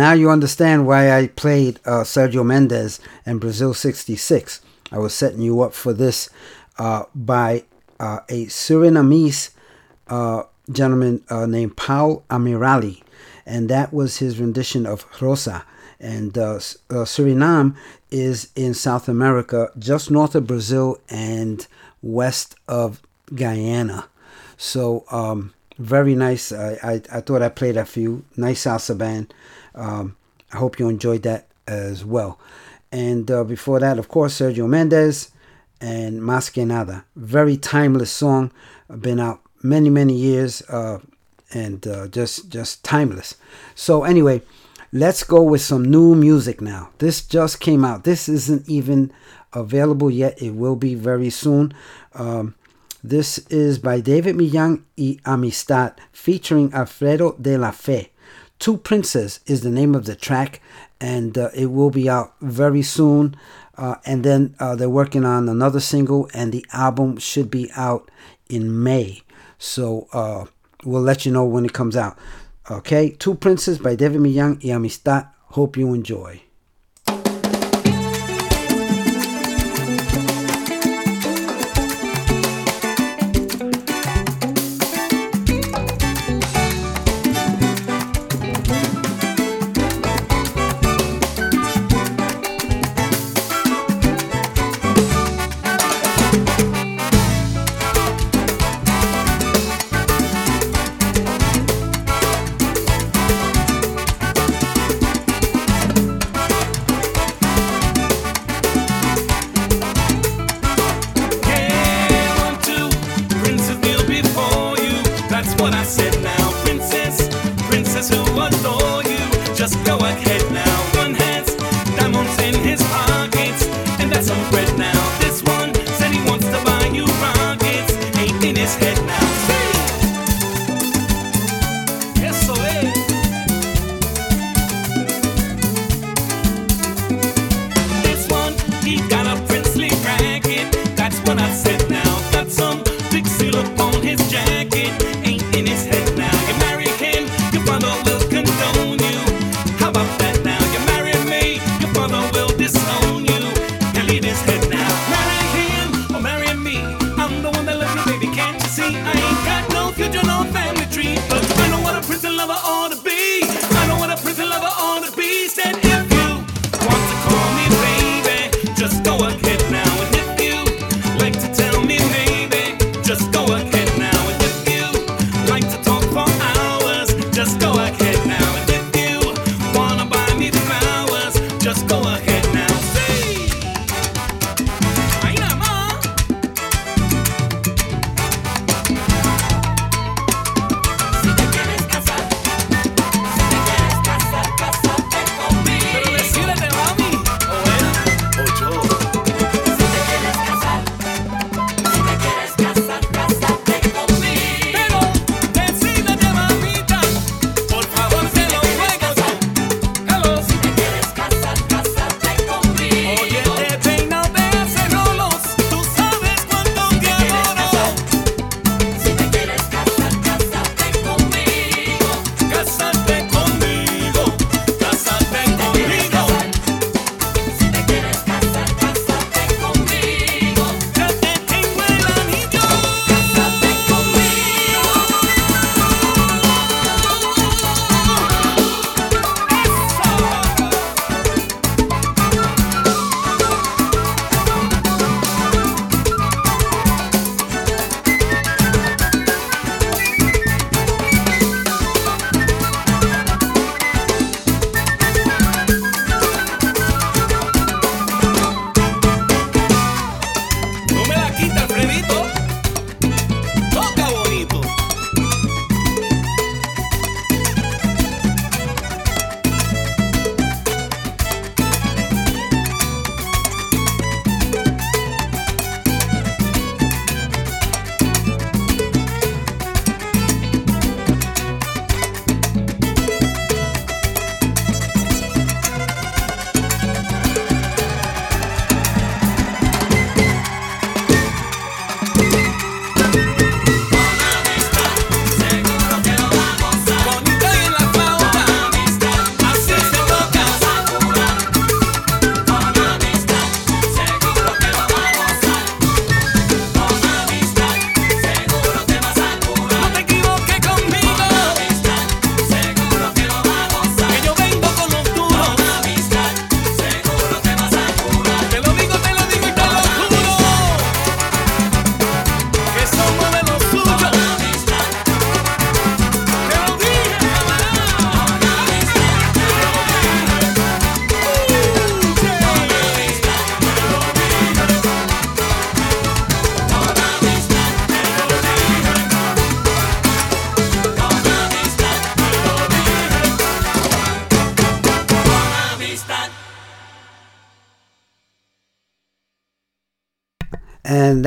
Now 0.00 0.12
you 0.14 0.30
understand 0.30 0.86
why 0.86 1.12
I 1.12 1.26
played 1.26 1.78
uh, 1.84 2.04
Sergio 2.04 2.42
Mendes 2.44 3.00
and 3.26 3.38
Brazil 3.38 3.74
66. 3.74 4.62
I 4.90 4.96
was 4.96 5.12
setting 5.12 5.42
you 5.42 5.60
up 5.60 5.74
for 5.74 5.92
this 5.92 6.30
uh, 6.78 7.02
by 7.14 7.64
uh, 7.98 8.20
a 8.30 8.46
Surinamese 8.46 9.50
uh, 10.08 10.44
gentleman 10.72 11.22
uh, 11.28 11.44
named 11.44 11.76
Paul 11.76 12.24
Amirali, 12.30 13.02
and 13.44 13.68
that 13.68 13.92
was 13.92 14.16
his 14.16 14.40
rendition 14.40 14.86
of 14.86 15.04
Rosa. 15.20 15.66
And 16.00 16.38
uh, 16.38 16.60
Suriname 16.88 17.76
is 18.10 18.48
in 18.56 18.72
South 18.72 19.06
America, 19.06 19.68
just 19.78 20.10
north 20.10 20.34
of 20.34 20.46
Brazil 20.46 20.98
and 21.10 21.66
west 22.00 22.54
of 22.66 23.02
Guyana. 23.34 24.06
So 24.56 25.04
um, 25.10 25.52
very 25.78 26.14
nice. 26.14 26.52
I, 26.52 26.78
I, 26.82 27.02
I 27.12 27.20
thought 27.20 27.42
I 27.42 27.50
played 27.50 27.76
a 27.76 27.84
few. 27.84 28.24
Nice 28.34 28.64
salsa 28.64 28.96
band. 28.96 29.34
Um, 29.74 30.16
I 30.52 30.56
hope 30.56 30.78
you 30.78 30.88
enjoyed 30.88 31.22
that 31.22 31.48
as 31.66 32.04
well. 32.04 32.38
And 32.92 33.30
uh, 33.30 33.44
before 33.44 33.78
that, 33.80 33.98
of 33.98 34.08
course, 34.08 34.38
Sergio 34.38 34.68
Mendes 34.68 35.30
and 35.80 36.20
Más 36.20 36.52
que 36.52 36.64
Nada. 36.64 37.04
Very 37.16 37.56
timeless 37.56 38.10
song. 38.10 38.50
Been 39.00 39.20
out 39.20 39.40
many, 39.62 39.90
many 39.90 40.14
years 40.14 40.62
uh, 40.62 40.98
and 41.52 41.86
uh, 41.86 42.08
just, 42.08 42.50
just 42.50 42.82
timeless. 42.84 43.36
So, 43.74 44.04
anyway, 44.04 44.42
let's 44.92 45.22
go 45.22 45.42
with 45.42 45.60
some 45.60 45.84
new 45.84 46.14
music 46.14 46.60
now. 46.60 46.90
This 46.98 47.22
just 47.22 47.60
came 47.60 47.84
out. 47.84 48.04
This 48.04 48.28
isn't 48.28 48.68
even 48.68 49.12
available 49.52 50.10
yet. 50.10 50.40
It 50.42 50.54
will 50.54 50.76
be 50.76 50.94
very 50.94 51.30
soon. 51.30 51.72
Um, 52.14 52.56
this 53.02 53.38
is 53.48 53.78
by 53.78 54.00
David 54.00 54.36
Millán 54.36 54.82
y 54.96 55.18
Amistad 55.24 55.94
featuring 56.12 56.74
Alfredo 56.74 57.32
de 57.40 57.56
la 57.56 57.70
Fe. 57.70 58.09
Two 58.60 58.76
Princes 58.76 59.40
is 59.46 59.62
the 59.62 59.70
name 59.70 59.94
of 59.94 60.04
the 60.04 60.14
track, 60.14 60.60
and 61.00 61.36
uh, 61.36 61.48
it 61.54 61.72
will 61.72 61.88
be 61.88 62.10
out 62.10 62.34
very 62.42 62.82
soon. 62.82 63.34
Uh, 63.76 63.94
and 64.04 64.22
then 64.22 64.54
uh, 64.60 64.76
they're 64.76 64.90
working 64.90 65.24
on 65.24 65.48
another 65.48 65.80
single, 65.80 66.28
and 66.34 66.52
the 66.52 66.64
album 66.74 67.16
should 67.16 67.50
be 67.50 67.70
out 67.74 68.10
in 68.50 68.82
May. 68.82 69.22
So 69.58 70.08
uh, 70.12 70.44
we'll 70.84 71.00
let 71.00 71.24
you 71.24 71.32
know 71.32 71.46
when 71.46 71.64
it 71.64 71.72
comes 71.72 71.96
out. 71.96 72.18
Okay, 72.70 73.10
Two 73.18 73.34
Princes 73.34 73.78
by 73.78 73.96
David 73.96 74.20
Millán 74.20 74.62
y 74.62 74.70
Amistad. 74.70 75.26
Hope 75.46 75.78
you 75.78 75.94
enjoy. 75.94 76.42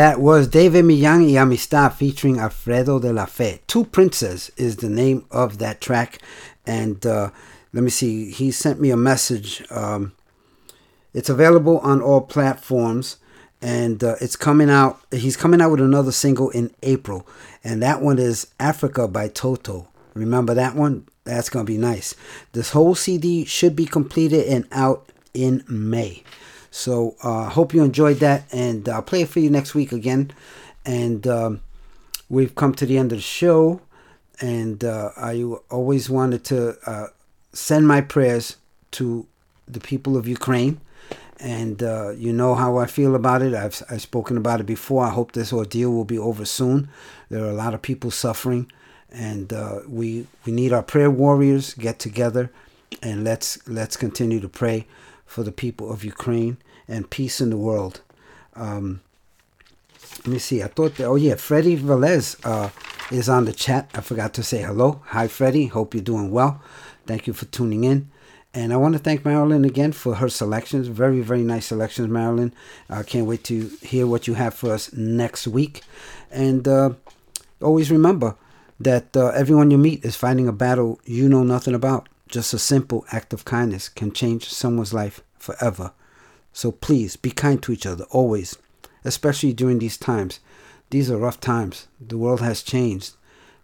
That 0.04 0.20
was 0.20 0.50
David 0.50 0.84
Millán 0.84 1.26
y 1.26 1.38
Amistad 1.38 1.94
featuring 1.94 2.38
Alfredo 2.38 3.00
de 3.00 3.14
la 3.14 3.24
Fe. 3.24 3.62
Two 3.68 3.86
Princes 3.86 4.52
is 4.58 4.76
the 4.76 4.90
name 4.90 5.26
of 5.32 5.60
that 5.60 5.80
track. 5.80 6.20
And 6.68 7.06
uh, 7.06 7.30
let 7.72 7.86
me 7.86 7.90
see, 7.90 8.30
he 8.30 8.52
sent 8.52 8.82
me 8.82 8.90
a 8.90 8.98
message. 8.98 9.64
Um, 9.72 10.12
it's 11.14 11.30
available 11.30 11.80
on 11.80 12.02
all 12.02 12.20
platforms. 12.20 13.16
And 13.62 14.04
uh, 14.04 14.16
it's 14.20 14.36
coming 14.36 14.70
out, 14.70 15.00
he's 15.10 15.38
coming 15.38 15.62
out 15.62 15.72
with 15.72 15.80
another 15.80 16.12
single 16.12 16.50
in 16.50 16.76
April. 16.84 17.26
And 17.64 17.82
that 17.82 18.02
one 18.02 18.20
is 18.20 18.48
Africa 18.60 19.08
by 19.08 19.30
Toto. 19.30 19.88
Remember 20.16 20.54
that 20.54 20.76
one? 20.76 21.08
That's 21.24 21.50
going 21.50 21.66
to 21.66 21.72
be 21.72 21.78
nice. 21.78 22.14
This 22.52 22.72
whole 22.72 22.94
CD 22.94 23.46
should 23.46 23.74
be 23.74 23.86
completed 23.86 24.48
and 24.48 24.68
out 24.74 25.14
in 25.34 25.64
May. 25.70 26.24
So 26.76 27.16
I 27.24 27.28
uh, 27.28 27.50
hope 27.50 27.76
you 27.76 27.84
enjoyed 27.84 28.18
that, 28.18 28.52
and 28.52 28.90
I'll 28.90 29.04
play 29.04 29.22
it 29.22 29.30
for 29.30 29.40
you 29.40 29.52
next 29.52 29.76
week 29.76 29.92
again. 29.92 30.32
And 30.84 31.28
um, 31.28 31.62
we've 32.30 32.56
come 32.56 32.74
to 32.74 32.88
the 32.88 32.98
end 32.98 33.12
of 33.12 33.20
the 33.20 33.22
show, 33.22 33.80
and 34.42 34.84
uh, 34.84 35.12
I 35.16 35.44
always 35.70 36.10
wanted 36.10 36.44
to 36.46 36.76
uh, 36.88 37.08
send 37.54 37.88
my 37.88 38.02
prayers 38.02 38.58
to 38.94 39.28
the 39.68 39.80
people 39.80 40.18
of 40.18 40.28
Ukraine. 40.28 40.82
And 41.40 41.84
uh, 41.84 42.10
you 42.10 42.34
know 42.34 42.56
how 42.56 42.78
I 42.78 42.88
feel 42.88 43.14
about 43.14 43.44
it. 43.44 43.54
I've, 43.54 43.84
I've 43.92 44.02
spoken 44.02 44.36
about 44.36 44.60
it 44.60 44.66
before. 44.66 45.06
I 45.06 45.12
hope 45.12 45.34
this 45.34 45.54
ordeal 45.54 45.92
will 45.92 46.06
be 46.06 46.18
over 46.18 46.44
soon. 46.44 46.90
There 47.30 47.44
are 47.44 47.52
a 47.52 47.54
lot 47.54 47.76
of 47.76 47.84
people 47.84 48.10
suffering, 48.10 48.72
and 49.12 49.54
uh, 49.54 49.82
we 49.88 50.26
we 50.44 50.52
need 50.52 50.74
our 50.74 50.82
prayer 50.82 51.12
warriors 51.12 51.76
get 51.76 52.00
together, 52.00 52.50
and 53.04 53.24
let's 53.24 53.60
let's 53.68 53.96
continue 53.96 54.40
to 54.40 54.50
pray 54.50 54.88
for 55.34 55.42
the 55.42 55.52
people 55.52 55.92
of 55.92 56.06
Ukraine 56.06 56.58
and 56.88 57.10
peace 57.10 57.42
in 57.42 57.50
the 57.50 57.58
world. 57.58 58.02
Um, 58.56 59.02
let 60.20 60.28
me 60.28 60.38
see. 60.38 60.62
I 60.62 60.68
thought 60.68 60.96
that, 60.98 61.06
oh 61.06 61.16
yeah, 61.16 61.34
Freddie 61.34 61.76
Velez 61.76 62.38
uh, 62.46 62.70
is 63.12 63.28
on 63.28 63.46
the 63.46 63.52
chat. 63.52 63.90
I 63.96 64.02
forgot 64.02 64.36
to 64.36 64.44
say 64.44 64.62
hello. 64.62 65.02
Hi, 65.08 65.28
Freddie. 65.28 65.66
Hope 65.66 65.96
you're 65.96 66.04
doing 66.04 66.30
well. 66.30 66.62
Thank 67.08 67.26
you 67.26 67.34
for 67.34 67.46
tuning 67.46 67.84
in. 67.84 68.12
And 68.54 68.72
I 68.72 68.78
want 68.78 68.94
to 68.94 69.00
thank 69.00 69.26
Marilyn 69.26 69.66
again 69.66 69.92
for 69.92 70.14
her 70.16 70.30
selections. 70.30 70.86
Very, 70.88 71.22
very 71.22 71.42
nice 71.42 71.66
selections, 71.66 72.10
Marilyn. 72.10 72.54
I 72.88 73.00
uh, 73.00 73.04
can't 73.04 73.26
wait 73.26 73.44
to 73.46 73.72
hear 73.82 74.06
what 74.06 74.28
you 74.28 74.36
have 74.36 74.54
for 74.54 74.72
us 74.72 74.94
next 74.94 75.48
week. 75.48 75.82
And 76.30 76.68
uh, 76.68 76.92
always 77.60 77.90
remember 77.90 78.36
that 78.80 79.18
uh, 79.18 79.30
everyone 79.30 79.72
you 79.72 79.80
meet 79.80 80.06
is 80.06 80.16
fighting 80.16 80.48
a 80.48 80.54
battle 80.54 81.00
you 81.06 81.28
know 81.28 81.42
nothing 81.42 81.74
about. 81.74 82.08
Just 82.34 82.52
a 82.52 82.58
simple 82.58 83.06
act 83.12 83.32
of 83.32 83.46
kindness 83.46 83.88
can 83.90 84.12
change 84.12 84.50
someone's 84.50 84.92
life 84.92 85.22
forever. 85.38 85.92
So 86.52 86.72
please 86.72 87.16
be 87.16 87.30
kind 87.30 87.62
to 87.62 87.72
each 87.72 87.86
other 87.86 88.06
always, 88.06 88.58
especially 89.04 89.54
during 89.54 89.78
these 89.78 90.00
times. 90.00 90.40
These 90.90 91.12
are 91.12 91.18
rough 91.18 91.40
times. 91.40 91.88
The 92.02 92.18
world 92.18 92.42
has 92.42 92.64
changed, 92.64 93.14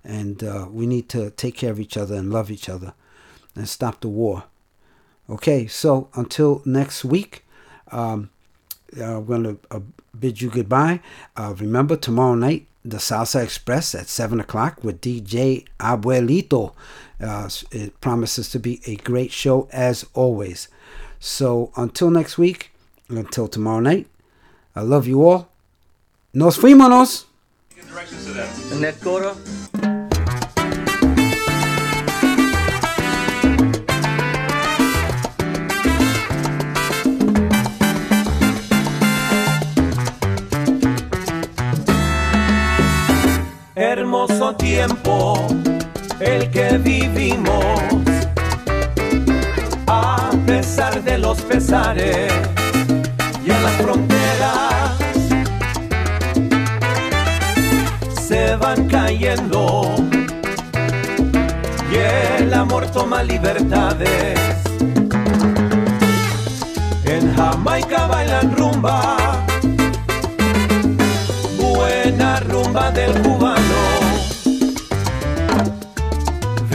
and 0.03 0.43
uh, 0.43 0.67
we 0.69 0.85
need 0.85 1.09
to 1.09 1.31
take 1.31 1.57
care 1.57 1.71
of 1.71 1.79
each 1.79 1.97
other 1.97 2.13
and 2.13 2.31
love 2.31 2.51
each 2.51 2.69
other 2.69 2.93
and 3.55 3.67
stop 3.67 4.01
the 4.01 4.07
war. 4.07 4.43
Okay, 5.27 5.65
so 5.65 6.07
until 6.13 6.61
next 6.63 7.03
week, 7.03 7.47
um, 7.91 8.29
I'm 8.95 9.25
going 9.25 9.43
to 9.45 9.59
uh, 9.71 9.79
bid 10.19 10.41
you 10.43 10.51
goodbye. 10.51 10.99
Uh, 11.35 11.55
remember, 11.57 11.95
tomorrow 11.95 12.35
night, 12.35 12.67
the 12.85 12.97
Salsa 12.97 13.43
Express 13.43 13.95
at 13.95 14.07
7 14.09 14.39
o'clock 14.39 14.83
with 14.83 15.01
DJ 15.01 15.65
Abuelito. 15.79 16.75
Uh, 17.21 17.49
it 17.71 17.99
promises 17.99 18.49
to 18.49 18.59
be 18.59 18.81
a 18.85 18.95
great 18.95 19.31
show 19.31 19.67
as 19.71 20.05
always. 20.13 20.69
So 21.19 21.71
until 21.75 22.09
next 22.09 22.37
week, 22.37 22.71
until 23.09 23.47
tomorrow 23.47 23.81
night, 23.81 24.07
I 24.75 24.81
love 24.81 25.07
you 25.07 25.27
all. 25.27 25.49
Nos 26.33 26.57
fuimos. 26.57 27.25
Net 28.79 28.99
Cora. 29.01 29.35
Hermoso 43.75 44.55
tiempo 44.55 45.47
el 46.19 46.49
que 46.49 46.77
vivimos, 46.77 47.81
a 49.87 50.29
pesar 50.45 51.03
de 51.03 51.17
los 51.17 51.41
pesares 51.41 52.31
y 53.45 53.51
en 53.51 53.63
las 53.63 53.73
fronteras 53.73 54.97
se 58.27 58.55
van 58.57 58.87
cayendo 58.87 59.95
y 61.91 62.41
el 62.41 62.53
amor 62.53 62.85
toma 62.91 63.23
libertades. 63.23 64.39
En 67.05 67.33
Jamaica 67.35 68.07
bailan 68.07 68.55
rumba, 68.55 69.17
buena 71.57 72.39
rumba 72.41 72.91
del 72.91 73.13
cubano. 73.21 73.38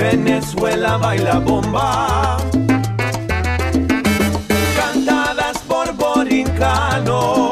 Venezuela 0.04 0.98
baila 0.98 1.38
bomba. 1.40 2.36
Cantadas 4.76 5.56
por 5.66 5.94
borincanos. 5.94 7.48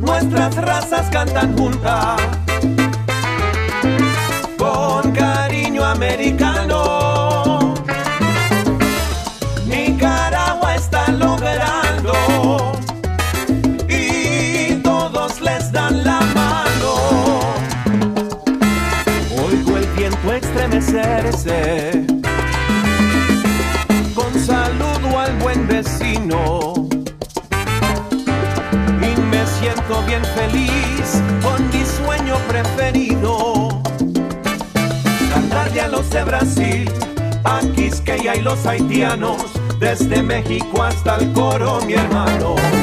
Nuestras 0.00 0.54
razas 0.56 1.10
cantan 1.10 1.54
juntas. 1.54 2.37
Con 24.14 24.40
saludo 24.40 25.18
al 25.18 25.36
buen 25.38 25.66
vecino. 25.66 26.72
Y 29.00 29.20
me 29.20 29.44
siento 29.58 30.02
bien 30.06 30.22
feliz 30.36 31.20
con 31.42 31.68
mi 31.70 31.84
sueño 31.84 32.36
preferido. 32.46 33.82
Cantarle 35.32 35.80
a 35.80 35.88
los 35.88 36.08
de 36.10 36.22
Brasil 36.22 36.90
a 37.42 37.60
Quisqueya 37.74 38.36
y 38.36 38.42
los 38.42 38.64
haitianos 38.64 39.42
desde 39.80 40.22
México 40.22 40.84
hasta 40.84 41.16
el 41.16 41.32
coro 41.32 41.80
mi 41.86 41.94
hermano 41.94 42.77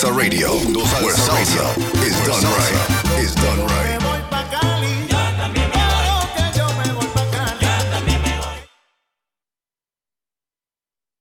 Salsa 0.00 0.16
Radio, 0.16 0.48
where 0.50 0.99